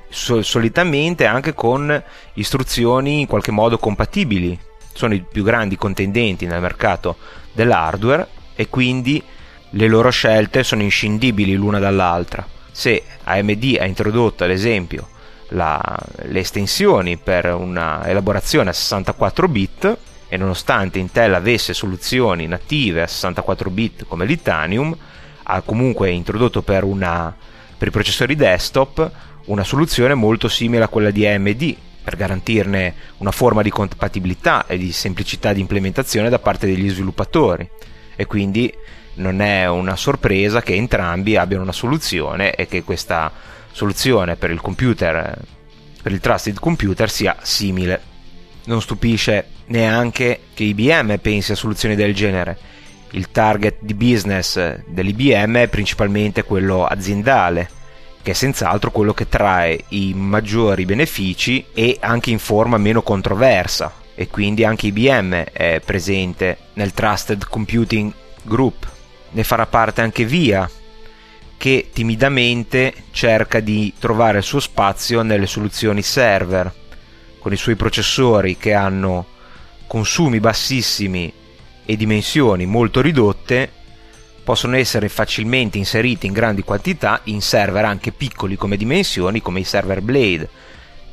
Sol- 0.10 0.44
solitamente 0.44 1.26
anche 1.26 1.54
con 1.54 2.04
istruzioni 2.34 3.22
in 3.22 3.28
qualche 3.28 3.52
modo 3.52 3.78
compatibili. 3.78 4.58
Sono 4.94 5.14
i 5.14 5.22
più 5.22 5.44
grandi 5.44 5.78
contendenti 5.78 6.46
nel 6.46 6.62
mercato 6.62 7.18
dell'hardware 7.54 8.28
e 8.56 8.68
quindi 8.70 9.24
le 9.72 9.88
loro 9.88 10.10
scelte 10.10 10.64
sono 10.64 10.82
inscindibili 10.82 11.54
l'una 11.54 11.80
dall'altra. 11.80 12.46
Se 12.72 13.04
AMD 13.24 13.78
ha 13.80 13.86
introdotto 13.86 14.44
ad 14.44 14.50
esempio 14.50 15.08
la, 15.50 15.82
le 16.24 16.40
estensioni 16.40 17.18
per 17.18 17.54
una 17.54 18.06
elaborazione 18.06 18.70
a 18.70 18.74
64 18.74 19.48
bit 19.48 19.98
e 20.28 20.38
nonostante 20.38 21.00
Intel 21.00 21.34
avesse 21.34 21.74
soluzioni 21.74 22.46
native 22.46 23.02
a 23.02 23.08
64 23.08 23.70
bit 23.70 24.06
come 24.08 24.26
l'Itanium, 24.26 24.96
ha 25.44 25.62
comunque 25.62 26.12
introdotto 26.12 26.62
per, 26.62 26.84
una, 26.84 27.36
per 27.78 27.88
i 27.88 27.92
processori 27.92 28.36
desktop 28.36 29.12
una 29.46 29.64
soluzione 29.64 30.14
molto 30.14 30.48
simile 30.48 30.84
a 30.84 30.88
quella 30.88 31.12
di 31.12 31.26
AMD 31.26 31.76
per 32.04 32.16
garantirne 32.16 32.94
una 33.18 33.32
forma 33.32 33.62
di 33.62 33.70
compatibilità 33.70 34.66
e 34.66 34.78
di 34.78 34.92
semplicità 34.92 35.54
di 35.54 35.60
implementazione 35.60 36.30
da 36.30 36.40
parte 36.40 36.66
degli 36.66 36.90
sviluppatori. 36.90 37.70
E 38.16 38.26
quindi 38.26 38.74
non 39.16 39.42
è 39.42 39.68
una 39.68 39.96
sorpresa 39.96 40.62
che 40.62 40.76
entrambi 40.76 41.36
abbiano 41.36 41.64
una 41.64 41.72
soluzione 41.72 42.54
e 42.56 42.68
che 42.68 42.84
questa 42.84 43.32
soluzione 43.72 44.36
per 44.36 44.50
il 44.52 44.62
computer 44.62 45.38
per 46.02 46.12
il 46.12 46.20
trusted 46.20 46.60
computer 46.60 47.10
sia 47.10 47.36
simile. 47.42 48.02
Non 48.66 48.82
stupisce 48.82 49.48
neanche 49.68 50.42
che 50.54 50.64
IBM 50.64 51.18
pensi 51.18 51.52
a 51.52 51.56
soluzioni 51.56 51.96
del 51.96 52.16
genere. 52.16 52.58
Il 53.12 53.32
target 53.32 53.78
di 53.80 53.94
business 53.94 54.84
dell'IBM 54.88 55.58
è 55.58 55.68
principalmente 55.68 56.44
quello 56.44 56.86
aziendale 56.86 57.78
che 58.22 58.32
è 58.32 58.34
senz'altro 58.34 58.92
quello 58.92 59.14
che 59.14 59.30
trae 59.30 59.86
i 59.90 60.14
maggiori 60.14 60.86
benefici 60.86 61.66
e 61.74 61.98
anche 62.00 62.32
in 62.32 62.40
forma 62.40 62.78
meno 62.78 63.02
controversa 63.02 63.94
e 64.16 64.28
quindi 64.28 64.66
anche 64.66 64.88
IBM 64.88 65.46
è 65.52 65.82
presente 65.84 66.58
nel 66.74 66.94
Trusted 66.94 67.48
Computing 67.48 68.12
Group. 68.42 68.86
Ne 69.32 69.44
farà 69.46 69.66
parte 69.66 70.02
anche 70.02 70.26
VIA, 70.26 70.70
che 71.56 71.90
timidamente 71.94 72.94
cerca 73.12 73.62
di 73.62 73.94
trovare 73.98 74.40
il 74.40 74.44
suo 74.44 74.60
spazio 74.60 75.22
nelle 75.22 75.48
soluzioni 75.48 76.02
server, 76.02 76.74
con 77.40 77.54
i 77.54 77.58
suoi 77.58 77.76
processori 77.76 78.58
che 78.58 78.74
hanno 78.74 79.26
consumi 79.88 80.42
bassissimi 80.42 81.32
e 81.86 81.96
dimensioni 81.96 82.66
molto 82.66 83.02
ridotte 83.02 83.72
possono 84.44 84.76
essere 84.76 85.10
facilmente 85.10 85.78
inseriti 85.78 86.26
in 86.26 86.34
grandi 86.34 86.64
quantità 86.64 87.22
in 87.26 87.42
server 87.42 87.86
anche 87.86 88.12
piccoli 88.12 88.56
come 88.56 88.78
dimensioni 88.78 89.42
come 89.42 89.60
i 89.60 89.64
server 89.64 90.02
Blade. 90.02 90.50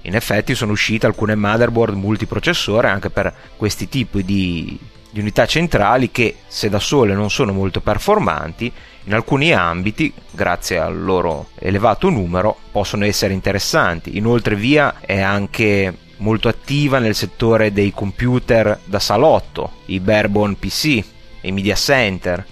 In 0.02 0.14
effetti 0.14 0.54
sono 0.54 0.72
uscite 0.72 1.06
alcune 1.06 1.34
motherboard 1.34 1.94
multiprocessore 1.94 2.88
anche 2.88 3.10
per 3.10 3.32
questi 3.56 3.88
tipi 3.88 4.24
di, 4.24 4.78
di 5.10 5.20
unità 5.20 5.46
centrali 5.46 6.10
che 6.10 6.36
se 6.46 6.68
da 6.68 6.78
sole 6.78 7.14
non 7.14 7.30
sono 7.30 7.52
molto 7.52 7.80
performanti 7.80 8.72
in 9.04 9.14
alcuni 9.14 9.52
ambiti, 9.52 10.12
grazie 10.30 10.78
al 10.78 11.00
loro 11.00 11.48
elevato 11.58 12.10
numero, 12.10 12.56
possono 12.72 13.04
essere 13.04 13.32
interessanti. 13.32 14.16
Inoltre 14.16 14.56
VIA 14.56 15.00
è 15.00 15.20
anche 15.20 15.96
molto 16.18 16.48
attiva 16.48 16.98
nel 16.98 17.14
settore 17.14 17.72
dei 17.72 17.92
computer 17.92 18.78
da 18.84 18.98
salotto, 18.98 19.82
i 19.86 20.00
barebone 20.00 20.56
PC, 20.58 21.02
i 21.42 21.52
media 21.52 21.74
center, 21.76 22.44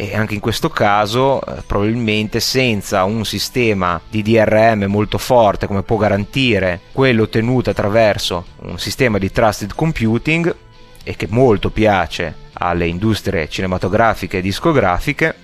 e 0.00 0.14
anche 0.14 0.34
in 0.34 0.40
questo 0.40 0.68
caso 0.68 1.44
eh, 1.44 1.60
probabilmente 1.66 2.38
senza 2.38 3.02
un 3.02 3.24
sistema 3.24 4.00
di 4.08 4.22
DRM 4.22 4.84
molto 4.84 5.18
forte 5.18 5.66
come 5.66 5.82
può 5.82 5.96
garantire 5.96 6.82
quello 6.92 7.24
ottenuto 7.24 7.70
attraverso 7.70 8.44
un 8.60 8.78
sistema 8.78 9.18
di 9.18 9.32
trusted 9.32 9.74
computing 9.74 10.54
e 11.02 11.16
che 11.16 11.26
molto 11.28 11.70
piace 11.70 12.32
alle 12.52 12.86
industrie 12.86 13.48
cinematografiche 13.48 14.38
e 14.38 14.40
discografiche 14.40 15.34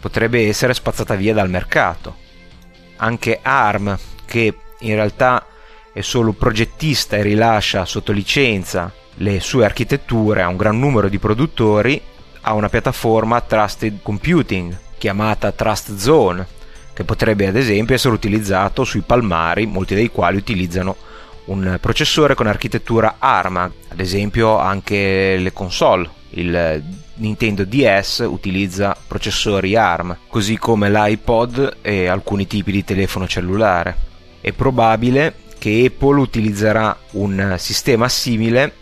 potrebbe 0.00 0.48
essere 0.48 0.74
spazzata 0.74 1.14
via 1.14 1.32
dal 1.32 1.48
mercato. 1.48 2.16
Anche 2.96 3.38
ARM 3.40 3.96
che 4.24 4.52
in 4.80 4.94
realtà 4.96 5.46
è 5.92 6.00
solo 6.00 6.32
progettista 6.32 7.14
e 7.14 7.22
rilascia 7.22 7.84
sotto 7.84 8.10
licenza 8.10 8.92
le 9.18 9.38
sue 9.38 9.64
architetture 9.64 10.42
a 10.42 10.48
un 10.48 10.56
gran 10.56 10.76
numero 10.76 11.08
di 11.08 11.20
produttori 11.20 12.14
ha 12.48 12.52
una 12.52 12.68
piattaforma 12.68 13.40
trusted 13.40 13.98
computing 14.02 14.76
chiamata 14.98 15.50
Trust 15.50 15.96
Zone, 15.96 16.46
che 16.92 17.02
potrebbe 17.02 17.48
ad 17.48 17.56
esempio 17.56 17.96
essere 17.96 18.14
utilizzato 18.14 18.84
sui 18.84 19.00
palmari, 19.00 19.66
molti 19.66 19.94
dei 19.94 20.10
quali 20.10 20.36
utilizzano 20.36 20.96
un 21.46 21.76
processore 21.80 22.34
con 22.34 22.46
architettura 22.46 23.16
ARM, 23.18 23.56
ad 23.88 24.00
esempio 24.00 24.58
anche 24.58 25.36
le 25.36 25.52
console. 25.52 26.08
Il 26.30 26.82
Nintendo 27.14 27.64
DS 27.64 28.24
utilizza 28.28 28.96
processori 29.06 29.74
ARM, 29.74 30.16
così 30.28 30.56
come 30.56 30.88
l'iPod 30.88 31.78
e 31.82 32.06
alcuni 32.06 32.46
tipi 32.46 32.70
di 32.70 32.84
telefono 32.84 33.26
cellulare. 33.26 33.96
È 34.40 34.52
probabile 34.52 35.34
che 35.58 35.90
Apple 35.92 36.20
utilizzerà 36.20 36.96
un 37.12 37.56
sistema 37.58 38.08
simile 38.08 38.72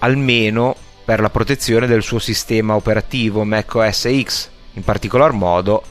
almeno 0.00 0.76
per 1.08 1.20
la 1.20 1.30
protezione 1.30 1.86
del 1.86 2.02
suo 2.02 2.18
sistema 2.18 2.74
operativo 2.74 3.42
macOS 3.42 4.22
X, 4.24 4.50
in 4.74 4.84
particolar 4.84 5.32
modo 5.32 5.82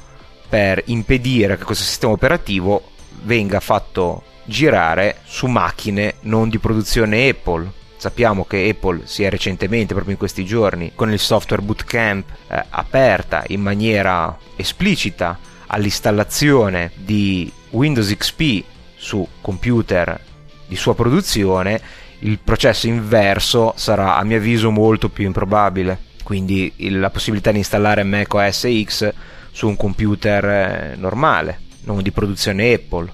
per 0.48 0.84
impedire 0.86 1.58
che 1.58 1.64
questo 1.64 1.84
sistema 1.84 2.14
operativo 2.14 2.92
venga 3.24 3.60
fatto 3.60 4.22
girare 4.46 5.22
su 5.26 5.48
macchine 5.48 6.18
non 6.22 6.50
di 6.50 6.60
produzione 6.60 7.30
Apple. 7.30 7.72
Sappiamo 7.98 8.46
che 8.46 8.70
Apple 8.70 9.08
si 9.08 9.24
è 9.24 9.32
recentemente, 9.32 9.96
proprio 9.96 10.14
in 10.14 10.20
questi 10.20 10.46
giorni, 10.46 10.92
con 10.94 11.12
il 11.12 11.18
software 11.18 11.64
bootcamp 11.64 12.30
eh, 12.50 12.64
aperta 12.70 13.44
in 13.48 13.62
maniera 13.62 14.38
esplicita 14.56 15.40
all'installazione 15.66 16.92
di 16.94 17.52
Windows 17.72 18.16
XP 18.16 18.64
su 18.96 19.28
computer 19.42 20.22
di 20.68 20.76
sua 20.76 20.94
produzione 20.94 21.82
il 22.20 22.40
processo 22.40 22.88
inverso 22.88 23.74
sarà 23.76 24.18
a 24.18 24.24
mio 24.24 24.38
avviso 24.38 24.72
molto 24.72 25.10
più 25.10 25.26
improbabile. 25.26 26.06
Quindi 26.24 26.74
la 26.90 27.10
possibilità 27.10 27.52
di 27.52 27.60
installare 27.60 28.04
Mac 28.04 28.34
OS 28.34 28.68
X 28.84 29.14
su 29.52 29.68
un 29.68 29.78
computer 29.78 30.46
eh, 30.46 30.96
normale, 30.98 31.62
non 31.84 32.02
di 32.02 32.12
produzione 32.12 32.74
Apple. 32.74 33.12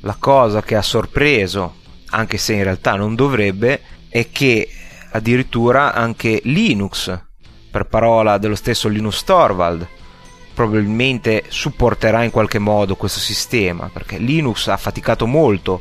La 0.00 0.16
cosa 0.18 0.62
che 0.62 0.76
ha 0.76 0.82
sorpreso, 0.82 1.76
anche 2.10 2.36
se 2.36 2.54
in 2.54 2.62
realtà 2.64 2.96
non 2.96 3.14
dovrebbe, 3.14 3.80
è 4.08 4.30
che 4.30 4.68
addirittura 5.12 5.94
anche 5.94 6.40
Linux, 6.44 7.18
per 7.70 7.86
parola 7.86 8.36
dello 8.36 8.56
stesso 8.56 8.88
Linus 8.88 9.24
Torvald, 9.24 9.86
probabilmente 10.52 11.44
supporterà 11.48 12.24
in 12.24 12.30
qualche 12.30 12.58
modo 12.58 12.96
questo 12.96 13.20
sistema, 13.20 13.88
perché 13.90 14.18
Linux 14.18 14.66
ha 14.66 14.76
faticato 14.76 15.26
molto 15.26 15.80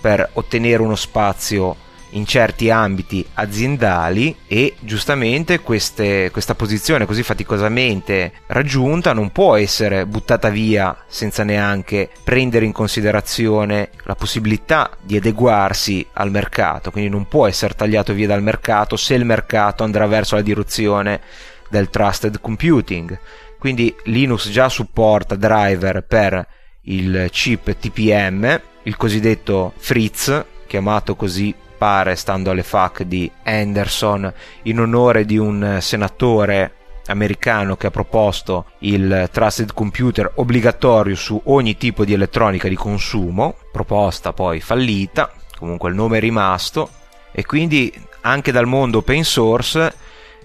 per 0.00 0.28
ottenere 0.34 0.82
uno 0.82 0.96
spazio 0.96 1.88
in 2.10 2.26
certi 2.26 2.70
ambiti 2.70 3.24
aziendali 3.34 4.36
e 4.46 4.74
giustamente 4.80 5.60
queste, 5.60 6.30
questa 6.30 6.54
posizione 6.54 7.06
così 7.06 7.22
faticosamente 7.22 8.32
raggiunta 8.46 9.12
non 9.12 9.30
può 9.30 9.56
essere 9.56 10.06
buttata 10.06 10.48
via 10.48 10.96
senza 11.06 11.44
neanche 11.44 12.10
prendere 12.24 12.64
in 12.64 12.72
considerazione 12.72 13.90
la 14.04 14.14
possibilità 14.14 14.90
di 15.02 15.16
adeguarsi 15.16 16.06
al 16.14 16.30
mercato, 16.30 16.90
quindi 16.90 17.10
non 17.10 17.26
può 17.28 17.46
essere 17.46 17.74
tagliato 17.74 18.12
via 18.12 18.26
dal 18.26 18.42
mercato 18.42 18.96
se 18.96 19.14
il 19.14 19.24
mercato 19.24 19.84
andrà 19.84 20.06
verso 20.06 20.34
la 20.34 20.42
direzione 20.42 21.20
del 21.68 21.90
trusted 21.90 22.40
computing. 22.40 23.18
Quindi 23.58 23.94
Linux 24.04 24.48
già 24.48 24.68
supporta 24.68 25.36
driver 25.36 26.02
per 26.02 26.46
il 26.82 27.28
chip 27.30 27.76
TPM, 27.76 28.60
il 28.84 28.96
cosiddetto 28.96 29.74
Fritz, 29.76 30.44
chiamato 30.66 31.14
così 31.14 31.54
pare 31.80 32.14
stando 32.14 32.50
alle 32.50 32.62
FAC 32.62 33.04
di 33.04 33.30
Anderson 33.42 34.30
in 34.64 34.80
onore 34.80 35.24
di 35.24 35.38
un 35.38 35.78
senatore 35.80 36.74
americano 37.06 37.74
che 37.76 37.86
ha 37.86 37.90
proposto 37.90 38.66
il 38.80 39.30
Trusted 39.32 39.72
Computer 39.72 40.30
obbligatorio 40.34 41.16
su 41.16 41.40
ogni 41.44 41.78
tipo 41.78 42.04
di 42.04 42.12
elettronica 42.12 42.68
di 42.68 42.74
consumo, 42.74 43.56
proposta 43.72 44.34
poi 44.34 44.60
fallita, 44.60 45.32
comunque 45.58 45.88
il 45.88 45.94
nome 45.94 46.18
è 46.18 46.20
rimasto 46.20 46.90
e 47.32 47.46
quindi 47.46 47.90
anche 48.20 48.52
dal 48.52 48.66
mondo 48.66 48.98
open 48.98 49.24
source 49.24 49.94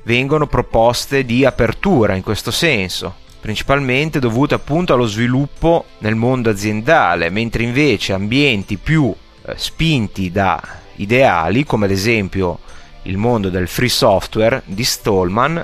vengono 0.04 0.48
proposte 0.48 1.26
di 1.26 1.44
apertura 1.44 2.16
in 2.16 2.24
questo 2.24 2.50
senso, 2.50 3.14
principalmente 3.42 4.20
dovute 4.20 4.54
appunto 4.54 4.94
allo 4.94 5.06
sviluppo 5.06 5.84
nel 5.98 6.16
mondo 6.16 6.50
aziendale, 6.50 7.30
mentre 7.30 7.64
invece 7.64 8.14
ambienti 8.14 8.78
più 8.78 9.14
eh, 9.46 9.54
spinti 9.58 10.32
da 10.32 10.84
ideali, 10.98 11.64
come 11.64 11.86
ad 11.86 11.92
esempio 11.92 12.60
il 13.04 13.18
mondo 13.18 13.50
del 13.50 13.68
free 13.68 13.90
software 13.90 14.62
di 14.66 14.84
Stallman, 14.84 15.64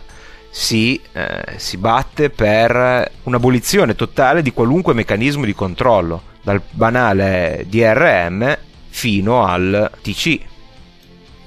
si, 0.50 1.00
eh, 1.14 1.56
si 1.56 1.78
batte 1.78 2.30
per 2.30 3.10
un'abolizione 3.24 3.96
totale 3.96 4.42
di 4.42 4.52
qualunque 4.52 4.94
meccanismo 4.94 5.46
di 5.46 5.56
controllo, 5.56 6.30
dal 6.42 6.62
banale 6.72 7.66
DRM 7.68 8.58
fino 8.90 9.46
al 9.46 9.90
TC. 10.02 10.40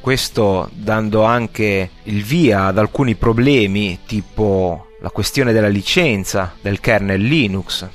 Questo 0.01 0.69
dando 0.73 1.23
anche 1.23 1.91
il 2.05 2.23
via 2.23 2.67
ad 2.67 2.79
alcuni 2.79 3.15
problemi 3.15 4.01
tipo 4.07 4.89
la 5.01 5.11
questione 5.11 5.53
della 5.53 5.69
licenza 5.69 6.55
del 6.61 6.81
kernel 6.81 7.21
Linux. 7.21 7.87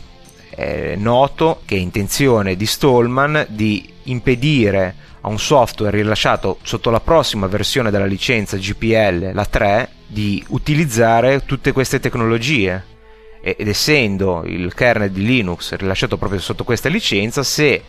È 0.49 0.95
noto 0.95 1.61
che 1.65 1.75
è 1.75 1.79
intenzione 1.79 2.55
di 2.55 2.65
Stallman 2.65 3.45
di 3.49 3.87
impedire 4.03 4.95
a 5.21 5.27
un 5.27 5.39
software 5.39 5.97
rilasciato 5.97 6.59
sotto 6.63 6.89
la 6.89 6.99
prossima 6.99 7.47
versione 7.47 7.91
della 7.91 8.05
licenza 8.05 8.57
GPL, 8.57 9.31
la 9.33 9.45
3, 9.45 9.89
di 10.07 10.43
utilizzare 10.49 11.45
tutte 11.45 11.71
queste 11.71 11.99
tecnologie. 11.99 12.97
Ed 13.41 13.67
essendo 13.67 14.43
il 14.45 14.73
kernel 14.73 15.11
di 15.11 15.25
Linux 15.25 15.73
rilasciato 15.75 16.17
proprio 16.17 16.39
sotto 16.39 16.63
questa 16.63 16.89
licenza, 16.89 17.41
se 17.43 17.81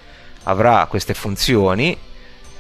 avrà 0.45 0.87
queste 0.89 1.15
funzioni 1.15 1.97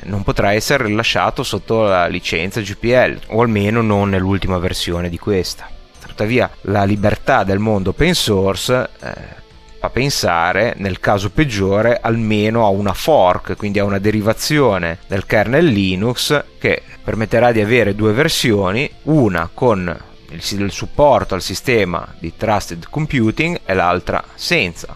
non 0.02 0.22
potrà 0.22 0.52
essere 0.52 0.86
rilasciato 0.86 1.42
sotto 1.42 1.82
la 1.82 2.06
licenza 2.06 2.60
GPL, 2.60 3.20
o 3.28 3.42
almeno 3.42 3.82
non 3.82 4.08
nell'ultima 4.08 4.58
versione 4.58 5.08
di 5.08 5.18
questa. 5.18 5.68
Tuttavia 6.06 6.50
la 6.62 6.84
libertà 6.84 7.44
del 7.44 7.58
mondo 7.58 7.90
open 7.90 8.14
source 8.14 8.88
eh, 9.00 9.39
fa 9.80 9.88
pensare, 9.88 10.74
nel 10.76 11.00
caso 11.00 11.30
peggiore, 11.30 12.00
almeno 12.02 12.66
a 12.66 12.68
una 12.68 12.92
fork, 12.92 13.56
quindi 13.56 13.78
a 13.78 13.84
una 13.84 13.98
derivazione 13.98 14.98
del 15.06 15.24
kernel 15.24 15.64
Linux 15.64 16.44
che 16.58 16.82
permetterà 17.02 17.50
di 17.50 17.62
avere 17.62 17.94
due 17.94 18.12
versioni, 18.12 18.90
una 19.04 19.48
con 19.52 19.98
il, 20.28 20.70
supporto 20.70 21.34
al 21.34 21.40
sistema 21.40 22.06
di 22.18 22.34
trusted 22.36 22.88
computing 22.90 23.62
e 23.64 23.72
l'altra 23.72 24.22
senza. 24.34 24.94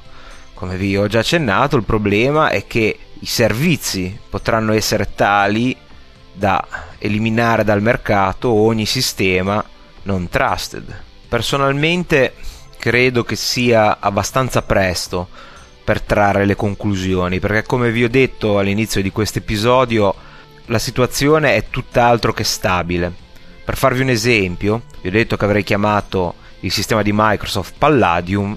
Come 0.53 0.77
vi 0.77 0.99
ho 0.99 1.07
già 1.07 1.21
accennato, 1.21 1.77
il 1.77 1.85
problema 1.85 2.51
è 2.51 2.67
che 2.67 2.99
i 3.19 3.27
servizi 3.27 4.19
potranno 4.29 4.75
essere 4.75 5.15
tali 5.15 5.75
da 6.31 6.63
eliminare 6.99 7.65
dal 7.65 7.81
mercato 7.81 8.53
ogni 8.53 8.85
sistema 8.85 9.65
non 10.03 10.29
trusted. 10.29 10.95
Personalmente 11.27 12.35
credo 12.85 13.25
che 13.25 13.35
sia 13.35 13.97
abbastanza 13.99 14.61
presto 14.61 15.29
per 15.83 16.03
trarre 16.03 16.45
le 16.45 16.55
conclusioni, 16.55 17.41
perché 17.41 17.63
come 17.63 17.91
vi 17.91 18.05
ho 18.05 18.11
detto 18.11 18.59
all'inizio 18.59 19.01
di 19.01 19.11
questo 19.11 19.39
episodio, 19.39 20.15
la 20.67 20.79
situazione 20.79 21.55
è 21.55 21.71
tutt'altro 21.71 22.35
che 22.35 22.45
stabile. 22.45 23.11
Per 23.65 23.79
farvi 23.79 24.03
un 24.03 24.11
esempio, 24.11 24.83
vi 25.01 25.09
ho 25.09 25.13
detto 25.13 25.39
che 25.39 25.47
avrei 25.47 25.63
chiamato 25.63 26.35
il 26.61 26.71
sistema 26.71 27.01
di 27.01 27.13
Microsoft 27.15 27.73
Palladium, 27.79 28.55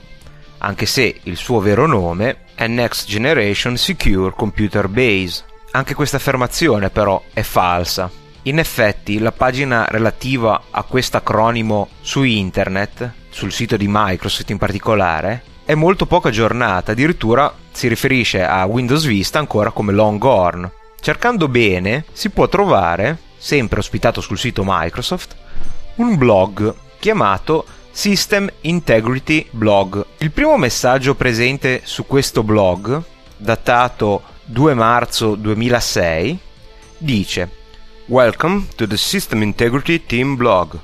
anche 0.57 0.86
se 0.86 1.21
il 1.23 1.38
suo 1.38 1.61
vero 1.61 1.88
nome 1.88 2.47
è 2.53 2.67
Next 2.67 3.07
Generation 3.07 3.78
Secure 3.78 4.34
Computer 4.36 4.89
Base. 4.89 5.45
Anche 5.71 5.93
questa 5.93 6.17
affermazione 6.17 6.89
però 6.89 7.23
è 7.32 7.43
falsa. 7.43 8.11
In 8.41 8.59
effetti 8.59 9.19
la 9.19 9.32
pagina 9.32 9.86
relativa 9.88 10.63
a 10.69 10.84
questo 10.84 11.15
acronimo 11.15 11.88
su 12.01 12.23
internet 12.23 13.25
sul 13.38 13.54
sito 13.54 13.78
di 13.78 13.86
Microsoft 13.88 14.50
in 14.50 14.58
particolare, 14.58 15.44
è 15.64 15.76
molto 15.76 16.08
poco 16.08 16.30
aggiornata, 16.30 16.94
addirittura 16.94 17.54
si 17.72 17.88
riferisce 17.88 18.44
a 18.44 18.66
Windows 18.66 19.06
Vista 19.06 19.38
ancora 19.38 19.70
come 19.70 19.94
Longhorn. 19.94 20.72
Cercando 21.00 21.48
bene 21.48 22.04
si 22.14 22.32
può 22.32 22.48
trovare, 22.48 23.20
sempre 23.38 23.78
ospitato 23.78 24.22
sul 24.22 24.40
sito 24.40 24.64
Microsoft, 24.66 25.36
un 25.98 26.18
blog 26.18 26.74
chiamato 26.98 27.64
System 27.92 28.50
Integrity 28.62 29.46
Blog. 29.52 30.04
Il 30.18 30.32
primo 30.32 30.58
messaggio 30.58 31.14
presente 31.14 31.82
su 31.84 32.08
questo 32.08 32.42
blog, 32.42 33.00
datato 33.38 34.24
2 34.46 34.74
marzo 34.74 35.36
2006, 35.36 36.40
dice 36.98 37.52
Welcome 38.08 38.66
to 38.76 38.88
the 38.88 38.98
System 38.98 39.44
Integrity 39.44 40.08
Team 40.08 40.36
blog 40.36 40.80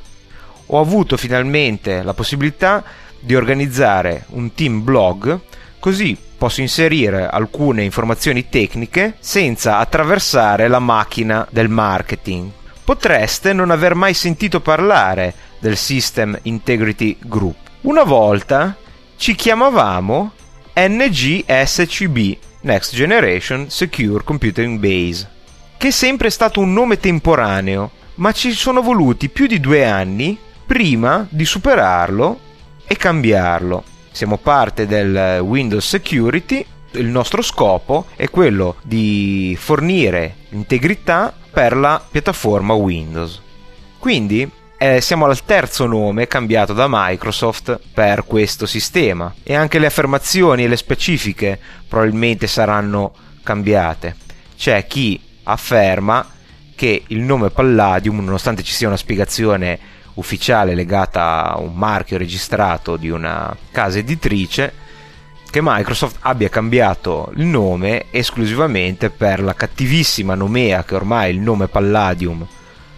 ho 0.68 0.80
avuto 0.80 1.18
finalmente 1.18 2.04
la 2.04 2.14
possibilità 2.14 2.84
di 3.20 3.36
organizzare 3.36 4.26
un 4.30 4.54
team 4.54 4.84
blog 4.84 5.40
così 5.80 6.18
posso 6.38 6.62
inserire 6.62 7.28
alcune 7.28 7.84
informazioni 7.84 8.50
tecniche 8.50 9.16
senza 9.20 9.78
attraversare 9.78 10.68
la 10.68 10.80
macchina 10.80 11.48
del 11.50 11.70
marketing. 11.70 12.50
Potreste 12.84 13.54
non 13.54 13.72
aver 13.72 13.96
mai 13.96 14.14
sentito 14.14 14.60
parlare 14.60 15.34
del 15.60 15.78
System 15.78 16.38
Integrity 16.44 17.18
Group. 17.22 17.56
Una 17.82 18.04
volta 18.04 18.76
ci 19.16 19.36
chiamavamo 19.36 20.32
NGSCB, 20.76 22.38
Next 22.62 22.94
Generation 22.94 23.70
Secure 23.70 24.24
Computing 24.24 24.80
Base, 24.80 25.30
che 25.78 25.88
è 25.90 25.92
sempre 25.92 26.30
stato 26.30 26.60
un 26.60 26.74
nome 26.74 26.98
temporaneo, 26.98 27.92
ma 28.16 28.32
ci 28.32 28.52
sono 28.52 28.82
voluti 28.82 29.30
più 29.30 29.48
di 29.48 29.60
due 29.60 29.86
anni 29.86 30.38
prima 30.66 31.28
di 31.30 31.46
superarlo 31.46 32.40
e 32.86 32.96
cambiarlo. 32.96 33.84
Siamo 34.12 34.38
parte 34.38 34.86
del 34.86 35.40
Windows 35.42 35.88
Security, 35.88 36.66
il 36.92 37.08
nostro 37.08 37.42
scopo 37.42 38.06
è 38.16 38.30
quello 38.30 38.76
di 38.84 39.58
fornire 39.60 40.36
integrità 40.50 41.34
per 41.52 41.76
la 41.76 42.02
piattaforma 42.10 42.74
Windows. 42.74 43.42
Quindi 43.98 44.50
eh, 44.78 45.02
siamo 45.02 45.26
al 45.26 45.44
terzo 45.46 45.86
nome 45.86 46.28
cambiato 46.28 46.74
da 46.74 46.88
Microsoft 46.90 47.80
per 47.94 48.26
questo 48.26 48.66
sistema 48.66 49.34
e 49.42 49.56
anche 49.56 49.80
le 49.80 49.86
affermazioni 49.86 50.64
e 50.64 50.68
le 50.68 50.78
specifiche 50.78 51.60
probabilmente 51.88 52.48
saranno 52.48 53.14
cambiate. 53.44 54.16
C'è 54.58 54.86
chi 54.86 55.20
afferma 55.44 56.28
che 56.76 57.04
il 57.08 57.22
nome 57.22 57.50
Palladium, 57.50 58.24
nonostante 58.24 58.64
ci 58.64 58.74
sia 58.74 58.88
una 58.88 58.98
spiegazione 58.98 59.80
ufficiale 60.16 60.76
legata 60.76 61.52
a 61.52 61.60
un 61.60 61.74
marchio 61.74 62.18
registrato 62.18 62.98
di 62.98 63.10
una 63.10 63.56
casa 63.72 64.00
editrice 64.00 64.82
che 65.50 65.60
Microsoft 65.62 66.18
abbia 66.22 66.50
cambiato 66.50 67.32
il 67.36 67.46
nome 67.46 68.06
esclusivamente 68.10 69.12
per 69.12 69.42
la 69.42 69.54
cattivissima 69.54 70.34
nomea 70.34 70.84
che 70.84 70.96
ormai 70.96 71.32
il 71.32 71.40
nome 71.40 71.68
Palladium 71.68 72.46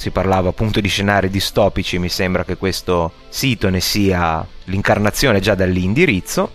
si 0.00 0.10
parlava 0.10 0.48
appunto 0.48 0.80
di 0.80 0.88
scenari 0.88 1.28
distopici, 1.28 1.98
mi 1.98 2.08
sembra 2.08 2.42
che 2.42 2.56
questo 2.56 3.12
sito 3.28 3.68
ne 3.68 3.80
sia 3.80 4.46
l'incarnazione 4.64 5.40
già 5.40 5.54
dall'indirizzo, 5.54 6.50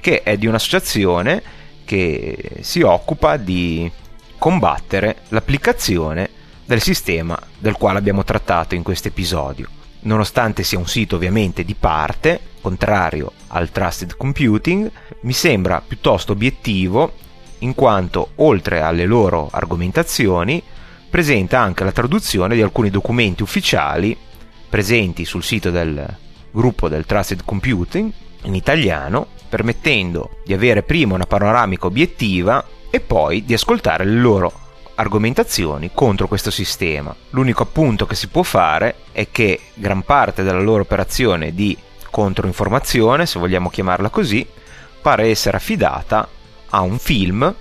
che 0.00 0.22
è 0.22 0.38
di 0.38 0.46
un'associazione 0.46 1.42
che 1.84 2.52
si 2.60 2.80
occupa 2.80 3.36
di 3.36 3.92
combattere 4.38 5.16
l'applicazione 5.28 6.30
del 6.66 6.82
sistema 6.82 7.38
del 7.58 7.74
quale 7.74 7.98
abbiamo 7.98 8.24
trattato 8.24 8.74
in 8.74 8.82
questo 8.82 9.08
episodio. 9.08 9.68
Nonostante 10.00 10.62
sia 10.62 10.78
un 10.78 10.86
sito 10.86 11.16
ovviamente 11.16 11.64
di 11.64 11.74
parte, 11.74 12.40
contrario 12.60 13.32
al 13.48 13.70
trusted 13.70 14.16
computing, 14.16 14.90
mi 15.20 15.32
sembra 15.32 15.82
piuttosto 15.86 16.32
obiettivo 16.32 17.12
in 17.60 17.74
quanto 17.74 18.32
oltre 18.36 18.80
alle 18.82 19.06
loro 19.06 19.48
argomentazioni 19.50 20.62
presenta 21.08 21.60
anche 21.60 21.84
la 21.84 21.92
traduzione 21.92 22.54
di 22.54 22.62
alcuni 22.62 22.90
documenti 22.90 23.42
ufficiali 23.42 24.16
presenti 24.68 25.24
sul 25.24 25.42
sito 25.42 25.70
del 25.70 26.04
gruppo 26.50 26.88
del 26.88 27.06
Trusted 27.06 27.42
Computing 27.44 28.12
in 28.42 28.54
italiano, 28.54 29.28
permettendo 29.48 30.38
di 30.44 30.52
avere 30.52 30.82
prima 30.82 31.14
una 31.14 31.26
panoramica 31.26 31.86
obiettiva 31.86 32.64
e 32.90 33.00
poi 33.00 33.44
di 33.44 33.54
ascoltare 33.54 34.04
le 34.04 34.20
loro 34.20 34.65
argomentazioni 34.96 35.90
contro 35.94 36.26
questo 36.28 36.50
sistema. 36.50 37.14
L'unico 37.30 37.62
appunto 37.62 38.06
che 38.06 38.14
si 38.14 38.28
può 38.28 38.42
fare 38.42 38.96
è 39.12 39.28
che 39.30 39.60
gran 39.74 40.02
parte 40.02 40.42
della 40.42 40.60
loro 40.60 40.82
operazione 40.82 41.54
di 41.54 41.76
controinformazione, 42.10 43.26
se 43.26 43.38
vogliamo 43.38 43.70
chiamarla 43.70 44.08
così, 44.08 44.46
pare 45.00 45.28
essere 45.28 45.56
affidata 45.56 46.28
a 46.70 46.80
un 46.80 46.98
film 46.98 47.54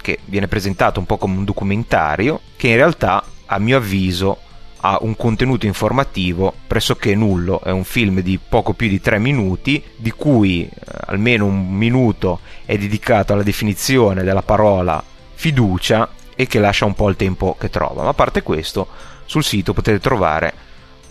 che 0.00 0.18
viene 0.24 0.48
presentato 0.48 1.00
un 1.00 1.06
po' 1.06 1.16
come 1.16 1.36
un 1.36 1.44
documentario, 1.44 2.40
che 2.56 2.68
in 2.68 2.76
realtà, 2.76 3.24
a 3.46 3.58
mio 3.58 3.76
avviso, 3.76 4.38
ha 4.84 4.98
un 5.00 5.16
contenuto 5.16 5.66
informativo 5.66 6.52
pressoché 6.66 7.14
nullo. 7.14 7.60
È 7.62 7.70
un 7.70 7.84
film 7.84 8.20
di 8.20 8.38
poco 8.38 8.72
più 8.72 8.88
di 8.88 9.00
tre 9.00 9.18
minuti, 9.18 9.82
di 9.96 10.10
cui 10.10 10.64
eh, 10.64 10.70
almeno 11.06 11.46
un 11.46 11.70
minuto 11.70 12.40
è 12.64 12.76
dedicato 12.76 13.32
alla 13.32 13.44
definizione 13.44 14.24
della 14.24 14.42
parola 14.42 15.02
fiducia 15.34 16.08
e 16.34 16.46
che 16.46 16.58
lascia 16.58 16.84
un 16.84 16.94
po' 16.94 17.08
il 17.08 17.16
tempo 17.16 17.56
che 17.58 17.70
trova. 17.70 18.02
Ma 18.02 18.10
a 18.10 18.14
parte 18.14 18.42
questo, 18.42 18.88
sul 19.24 19.44
sito 19.44 19.72
potete 19.72 19.98
trovare 20.00 20.52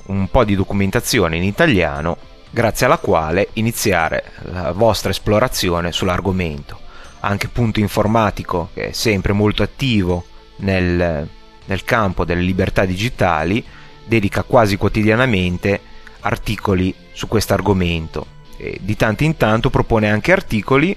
un 0.07 0.29
po' 0.29 0.43
di 0.43 0.55
documentazione 0.55 1.37
in 1.37 1.43
italiano 1.43 2.17
grazie 2.49 2.85
alla 2.85 2.97
quale 2.97 3.49
iniziare 3.53 4.31
la 4.51 4.71
vostra 4.71 5.11
esplorazione 5.11 5.91
sull'argomento 5.91 6.89
anche 7.21 7.47
Punto 7.47 7.79
Informatico, 7.79 8.69
che 8.73 8.89
è 8.89 8.91
sempre 8.91 9.33
molto 9.33 9.63
attivo 9.63 10.25
nel, 10.57 11.27
nel 11.65 11.83
campo 11.83 12.25
delle 12.25 12.41
libertà 12.41 12.85
digitali, 12.85 13.63
dedica 14.05 14.43
quasi 14.43 14.77
quotidianamente 14.77 15.79
articoli 16.21 16.93
su 17.11 17.27
questo 17.27 17.53
argomento. 17.53 18.39
E 18.57 18.77
di 18.81 18.95
tanto 18.95 19.23
in 19.23 19.37
tanto 19.37 19.69
propone 19.69 20.09
anche 20.09 20.31
articoli 20.31 20.95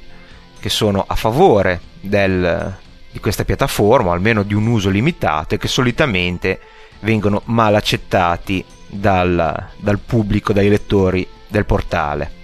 che 0.59 0.69
sono 0.69 1.05
a 1.07 1.15
favore 1.15 1.81
del, 2.01 2.77
di 3.15 3.21
questa 3.21 3.45
piattaforma, 3.45 4.11
o 4.11 4.13
almeno 4.13 4.43
di 4.43 4.55
un 4.55 4.67
uso 4.67 4.91
limitato, 4.91 5.55
e 5.55 5.59
che 5.59 5.69
solitamente 5.69 6.59
vengono 7.01 7.43
mal 7.45 7.77
accettati 7.77 8.65
dal, 8.89 9.69
dal 9.77 9.99
pubblico, 10.01 10.53
dai 10.53 10.69
lettori 10.69 11.25
del 11.47 11.65
portale 11.65 12.43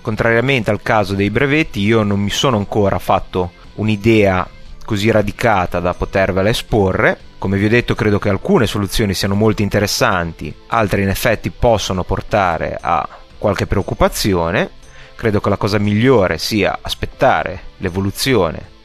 contrariamente 0.00 0.70
al 0.70 0.82
caso 0.82 1.14
dei 1.14 1.30
brevetti, 1.30 1.80
io 1.80 2.02
non 2.02 2.20
mi 2.20 2.30
sono 2.30 2.56
ancora 2.56 2.98
fatto 2.98 3.52
un'idea 3.74 4.48
così 4.84 5.10
radicata 5.10 5.80
da 5.80 5.94
potervela 5.94 6.48
esporre. 6.48 7.18
Come 7.38 7.56
vi 7.56 7.66
ho 7.66 7.68
detto, 7.68 7.94
credo 7.94 8.18
che 8.18 8.28
alcune 8.28 8.66
soluzioni 8.66 9.14
siano 9.14 9.34
molto 9.34 9.62
interessanti, 9.62 10.54
altre 10.68 11.02
in 11.02 11.08
effetti 11.08 11.50
possono 11.50 12.04
portare 12.04 12.76
a 12.80 13.06
qualche 13.38 13.66
preoccupazione. 13.66 14.70
Credo 15.14 15.40
che 15.40 15.48
la 15.48 15.56
cosa 15.56 15.78
migliore 15.78 16.38
sia 16.38 16.78
aspettare 16.80 17.60
l'evoluzione 17.78 18.78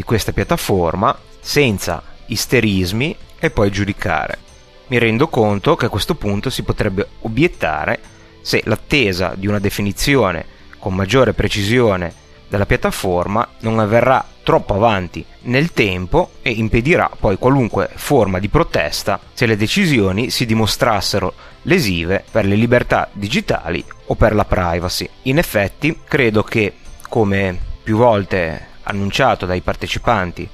di 0.00 0.06
questa 0.06 0.32
piattaforma 0.32 1.14
senza 1.40 2.02
isterismi 2.24 3.14
e 3.38 3.50
poi 3.50 3.70
giudicare. 3.70 4.38
Mi 4.86 4.96
rendo 4.96 5.28
conto 5.28 5.76
che 5.76 5.86
a 5.86 5.90
questo 5.90 6.14
punto 6.14 6.48
si 6.48 6.62
potrebbe 6.62 7.06
obiettare 7.20 8.00
se 8.40 8.62
l'attesa 8.64 9.34
di 9.36 9.46
una 9.46 9.58
definizione 9.58 10.46
con 10.78 10.94
maggiore 10.94 11.34
precisione 11.34 12.14
della 12.48 12.64
piattaforma 12.64 13.46
non 13.60 13.78
avverrà 13.78 14.24
troppo 14.42 14.74
avanti 14.74 15.22
nel 15.42 15.72
tempo 15.72 16.30
e 16.40 16.50
impedirà 16.50 17.10
poi 17.20 17.36
qualunque 17.36 17.90
forma 17.94 18.38
di 18.38 18.48
protesta 18.48 19.20
se 19.34 19.44
le 19.44 19.58
decisioni 19.58 20.30
si 20.30 20.46
dimostrassero 20.46 21.34
lesive 21.64 22.24
per 22.30 22.46
le 22.46 22.54
libertà 22.54 23.10
digitali 23.12 23.84
o 24.06 24.14
per 24.14 24.34
la 24.34 24.46
privacy. 24.46 25.06
In 25.24 25.36
effetti, 25.36 26.00
credo 26.08 26.42
che, 26.42 26.72
come 27.06 27.58
più 27.82 27.98
volte 27.98 28.69
annunciato 28.90 29.46
dai 29.46 29.62
partecipanti 29.62 30.48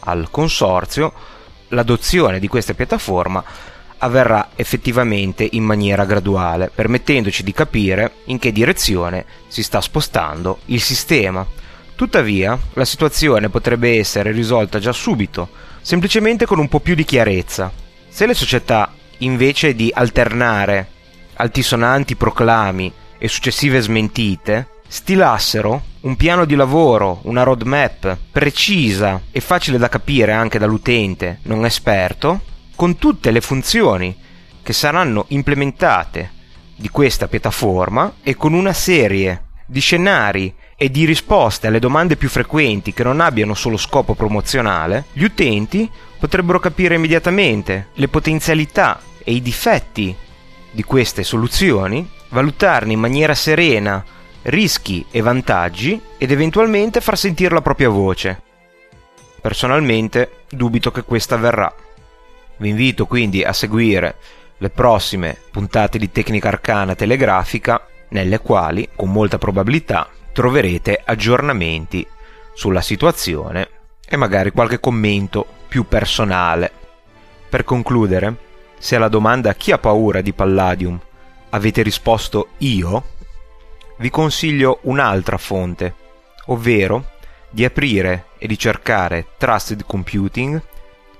al 0.00 0.28
consorzio, 0.30 1.12
l'adozione 1.68 2.40
di 2.40 2.48
questa 2.48 2.74
piattaforma 2.74 3.42
avverrà 3.98 4.50
effettivamente 4.56 5.48
in 5.52 5.62
maniera 5.62 6.04
graduale, 6.04 6.70
permettendoci 6.74 7.44
di 7.44 7.52
capire 7.52 8.14
in 8.24 8.38
che 8.38 8.50
direzione 8.50 9.24
si 9.46 9.62
sta 9.62 9.80
spostando 9.80 10.58
il 10.66 10.80
sistema. 10.80 11.46
Tuttavia, 11.94 12.58
la 12.72 12.84
situazione 12.84 13.48
potrebbe 13.48 13.98
essere 13.98 14.32
risolta 14.32 14.80
già 14.80 14.92
subito, 14.92 15.48
semplicemente 15.80 16.46
con 16.46 16.58
un 16.58 16.68
po' 16.68 16.80
più 16.80 16.96
di 16.96 17.04
chiarezza. 17.04 17.70
Se 18.08 18.26
le 18.26 18.34
società, 18.34 18.92
invece 19.18 19.74
di 19.74 19.90
alternare 19.94 20.88
altisonanti 21.34 22.16
proclami 22.16 22.92
e 23.18 23.28
successive 23.28 23.80
smentite, 23.80 24.68
stilassero 24.92 25.84
un 26.00 26.16
piano 26.16 26.44
di 26.44 26.54
lavoro, 26.54 27.20
una 27.22 27.44
roadmap 27.44 28.14
precisa 28.30 29.22
e 29.30 29.40
facile 29.40 29.78
da 29.78 29.88
capire 29.88 30.32
anche 30.32 30.58
dall'utente 30.58 31.38
non 31.44 31.64
esperto, 31.64 32.42
con 32.76 32.98
tutte 32.98 33.30
le 33.30 33.40
funzioni 33.40 34.14
che 34.62 34.74
saranno 34.74 35.24
implementate 35.28 36.30
di 36.76 36.90
questa 36.90 37.26
piattaforma 37.26 38.16
e 38.22 38.36
con 38.36 38.52
una 38.52 38.74
serie 38.74 39.44
di 39.64 39.80
scenari 39.80 40.52
e 40.76 40.90
di 40.90 41.06
risposte 41.06 41.68
alle 41.68 41.78
domande 41.78 42.16
più 42.16 42.28
frequenti 42.28 42.92
che 42.92 43.02
non 43.02 43.20
abbiano 43.20 43.54
solo 43.54 43.78
scopo 43.78 44.14
promozionale, 44.14 45.06
gli 45.14 45.24
utenti 45.24 45.90
potrebbero 46.18 46.60
capire 46.60 46.96
immediatamente 46.96 47.88
le 47.94 48.08
potenzialità 48.08 49.00
e 49.24 49.32
i 49.32 49.40
difetti 49.40 50.14
di 50.70 50.82
queste 50.82 51.22
soluzioni, 51.22 52.06
valutarne 52.28 52.92
in 52.92 53.00
maniera 53.00 53.34
serena 53.34 54.04
rischi 54.42 55.04
e 55.10 55.20
vantaggi 55.20 56.00
ed 56.18 56.30
eventualmente 56.30 57.00
far 57.00 57.16
sentire 57.16 57.54
la 57.54 57.62
propria 57.62 57.88
voce. 57.88 58.42
Personalmente 59.40 60.44
dubito 60.48 60.90
che 60.90 61.02
questa 61.02 61.34
avverrà. 61.34 61.72
Vi 62.56 62.68
invito 62.68 63.06
quindi 63.06 63.42
a 63.42 63.52
seguire 63.52 64.16
le 64.58 64.70
prossime 64.70 65.36
puntate 65.50 65.98
di 65.98 66.12
Tecnica 66.12 66.48
Arcana 66.48 66.94
Telegrafica, 66.94 67.86
nelle 68.10 68.38
quali, 68.38 68.88
con 68.94 69.10
molta 69.10 69.38
probabilità, 69.38 70.08
troverete 70.32 71.00
aggiornamenti 71.04 72.06
sulla 72.54 72.80
situazione 72.80 73.68
e 74.08 74.16
magari 74.16 74.50
qualche 74.52 74.78
commento 74.78 75.46
più 75.66 75.86
personale. 75.88 76.70
Per 77.48 77.64
concludere, 77.64 78.36
se 78.78 78.96
alla 78.96 79.08
domanda 79.08 79.54
chi 79.54 79.72
ha 79.72 79.78
paura 79.78 80.20
di 80.20 80.32
Palladium 80.32 81.00
avete 81.50 81.82
risposto 81.82 82.48
io, 82.58 83.04
vi 84.02 84.10
consiglio 84.10 84.80
un'altra 84.82 85.38
fonte, 85.38 85.94
ovvero 86.46 87.10
di 87.48 87.64
aprire 87.64 88.30
e 88.36 88.48
di 88.48 88.58
cercare 88.58 89.28
Trusted 89.38 89.84
Computing 89.86 90.60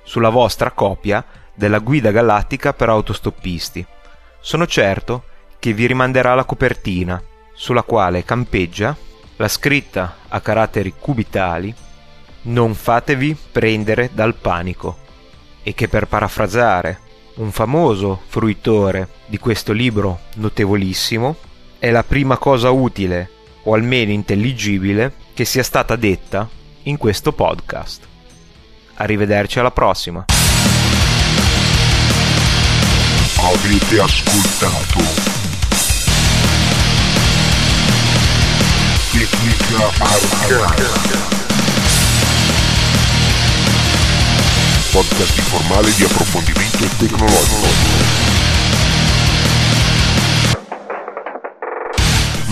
sulla 0.03 0.31
vostra 0.31 0.73
copia 0.73 1.25
della 1.55 1.79
guida 1.79 2.11
galattica 2.11 2.73
per 2.73 2.89
autostoppisti. 2.89 3.87
Sono 4.41 4.67
certo 4.67 5.27
che 5.61 5.73
vi 5.73 5.87
rimanderà 5.87 6.35
la 6.35 6.45
copertina, 6.45 7.23
sulla 7.55 7.85
quale 7.85 8.25
campeggia 8.25 8.97
la 9.37 9.47
scritta 9.47 10.17
a 10.27 10.41
caratteri 10.41 10.93
cubitali, 10.99 11.73
non 12.43 12.75
fatevi 12.75 13.37
prendere 13.53 14.11
dal 14.13 14.35
panico 14.35 14.99
e 15.63 15.73
che 15.73 15.87
per 15.87 16.09
parafrasare 16.09 16.99
un 17.35 17.53
famoso 17.53 18.23
fruitore 18.27 19.09
di 19.27 19.39
questo 19.39 19.73
libro 19.73 20.23
notevolissimo, 20.35 21.37
è 21.83 21.91
la 21.91 22.05
prima 22.05 22.37
cosa 22.37 22.71
utile 22.71 23.29
o 23.65 23.75
almeno 23.75 24.13
intelligibile 24.13 25.13
che 25.35 25.45
sia 25.45 25.65
stata 25.65 25.97
detta 25.97 26.49
in 26.85 26.97
questo 26.97 27.33
podcast. 27.33 28.07
Arrivederci 28.95 29.59
alla 29.59 29.73
prossima. 29.73 30.27
Avete 33.35 34.01
ascoltato 34.01 35.01
Tecnica 39.11 40.05
Arcana 40.05 41.41
podcast 44.93 45.37
informale 45.37 45.93
di 45.97 46.05
approfondimento 46.05 46.87
tecnologico. 46.99 48.32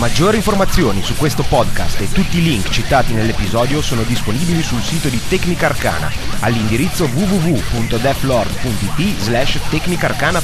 Maggiori 0.01 0.39
informazioni 0.39 1.03
su 1.03 1.15
questo 1.15 1.43
podcast 1.43 2.01
e 2.01 2.11
tutti 2.11 2.39
i 2.39 2.43
link 2.43 2.71
citati 2.71 3.13
nell'episodio 3.13 3.83
sono 3.83 4.03
disponibili 4.03 4.63
sul 4.63 4.81
sito 4.81 5.11
di 5.11 5.21
Tecnica 5.29 5.67
Arcana 5.67 6.11
all'indirizzo 6.41 7.05
www.deflord.it 7.05 9.21
slash 9.21 9.61
tecnicarcana 9.69 10.41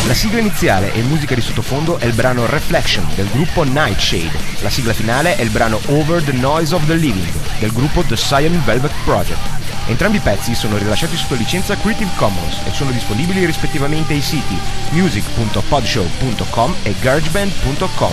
La 0.07 0.15
sigla 0.15 0.41
iniziale 0.41 0.93
e 0.93 1.01
musica 1.03 1.37
di 1.37 1.41
sottofondo 1.41 1.99
è 1.99 2.07
il 2.07 2.13
brano 2.13 2.45
Reflection 2.47 3.07
del 3.15 3.31
gruppo 3.31 3.63
Nightshade. 3.63 4.37
La 4.61 4.69
sigla 4.69 4.93
finale 4.93 5.37
è 5.37 5.43
il 5.43 5.51
brano 5.51 5.81
Over 5.87 6.25
the 6.25 6.33
Noise 6.33 6.75
of 6.75 6.85
the 6.87 6.95
Living 6.95 7.33
del 7.61 7.73
gruppo 7.73 8.03
The 8.03 8.17
Cyan 8.17 8.61
Velvet 8.65 8.93
Project. 9.05 9.39
Entrambi 9.87 10.17
i 10.17 10.21
pezzi 10.21 10.57
sono 10.57 10.77
rilasciati 10.77 11.17
sotto 11.17 11.35
licenza 11.35 11.77
Creative 11.77 12.11
Commons 12.17 12.63
e 12.65 12.73
sono 12.73 12.91
disponibili 12.91 13.47
rispettivamente 13.47 14.13
ai 14.13 14.23
siti 14.23 14.59
music.podshow.com 14.91 16.75
e 16.83 16.95
garageband.com. 17.01 18.13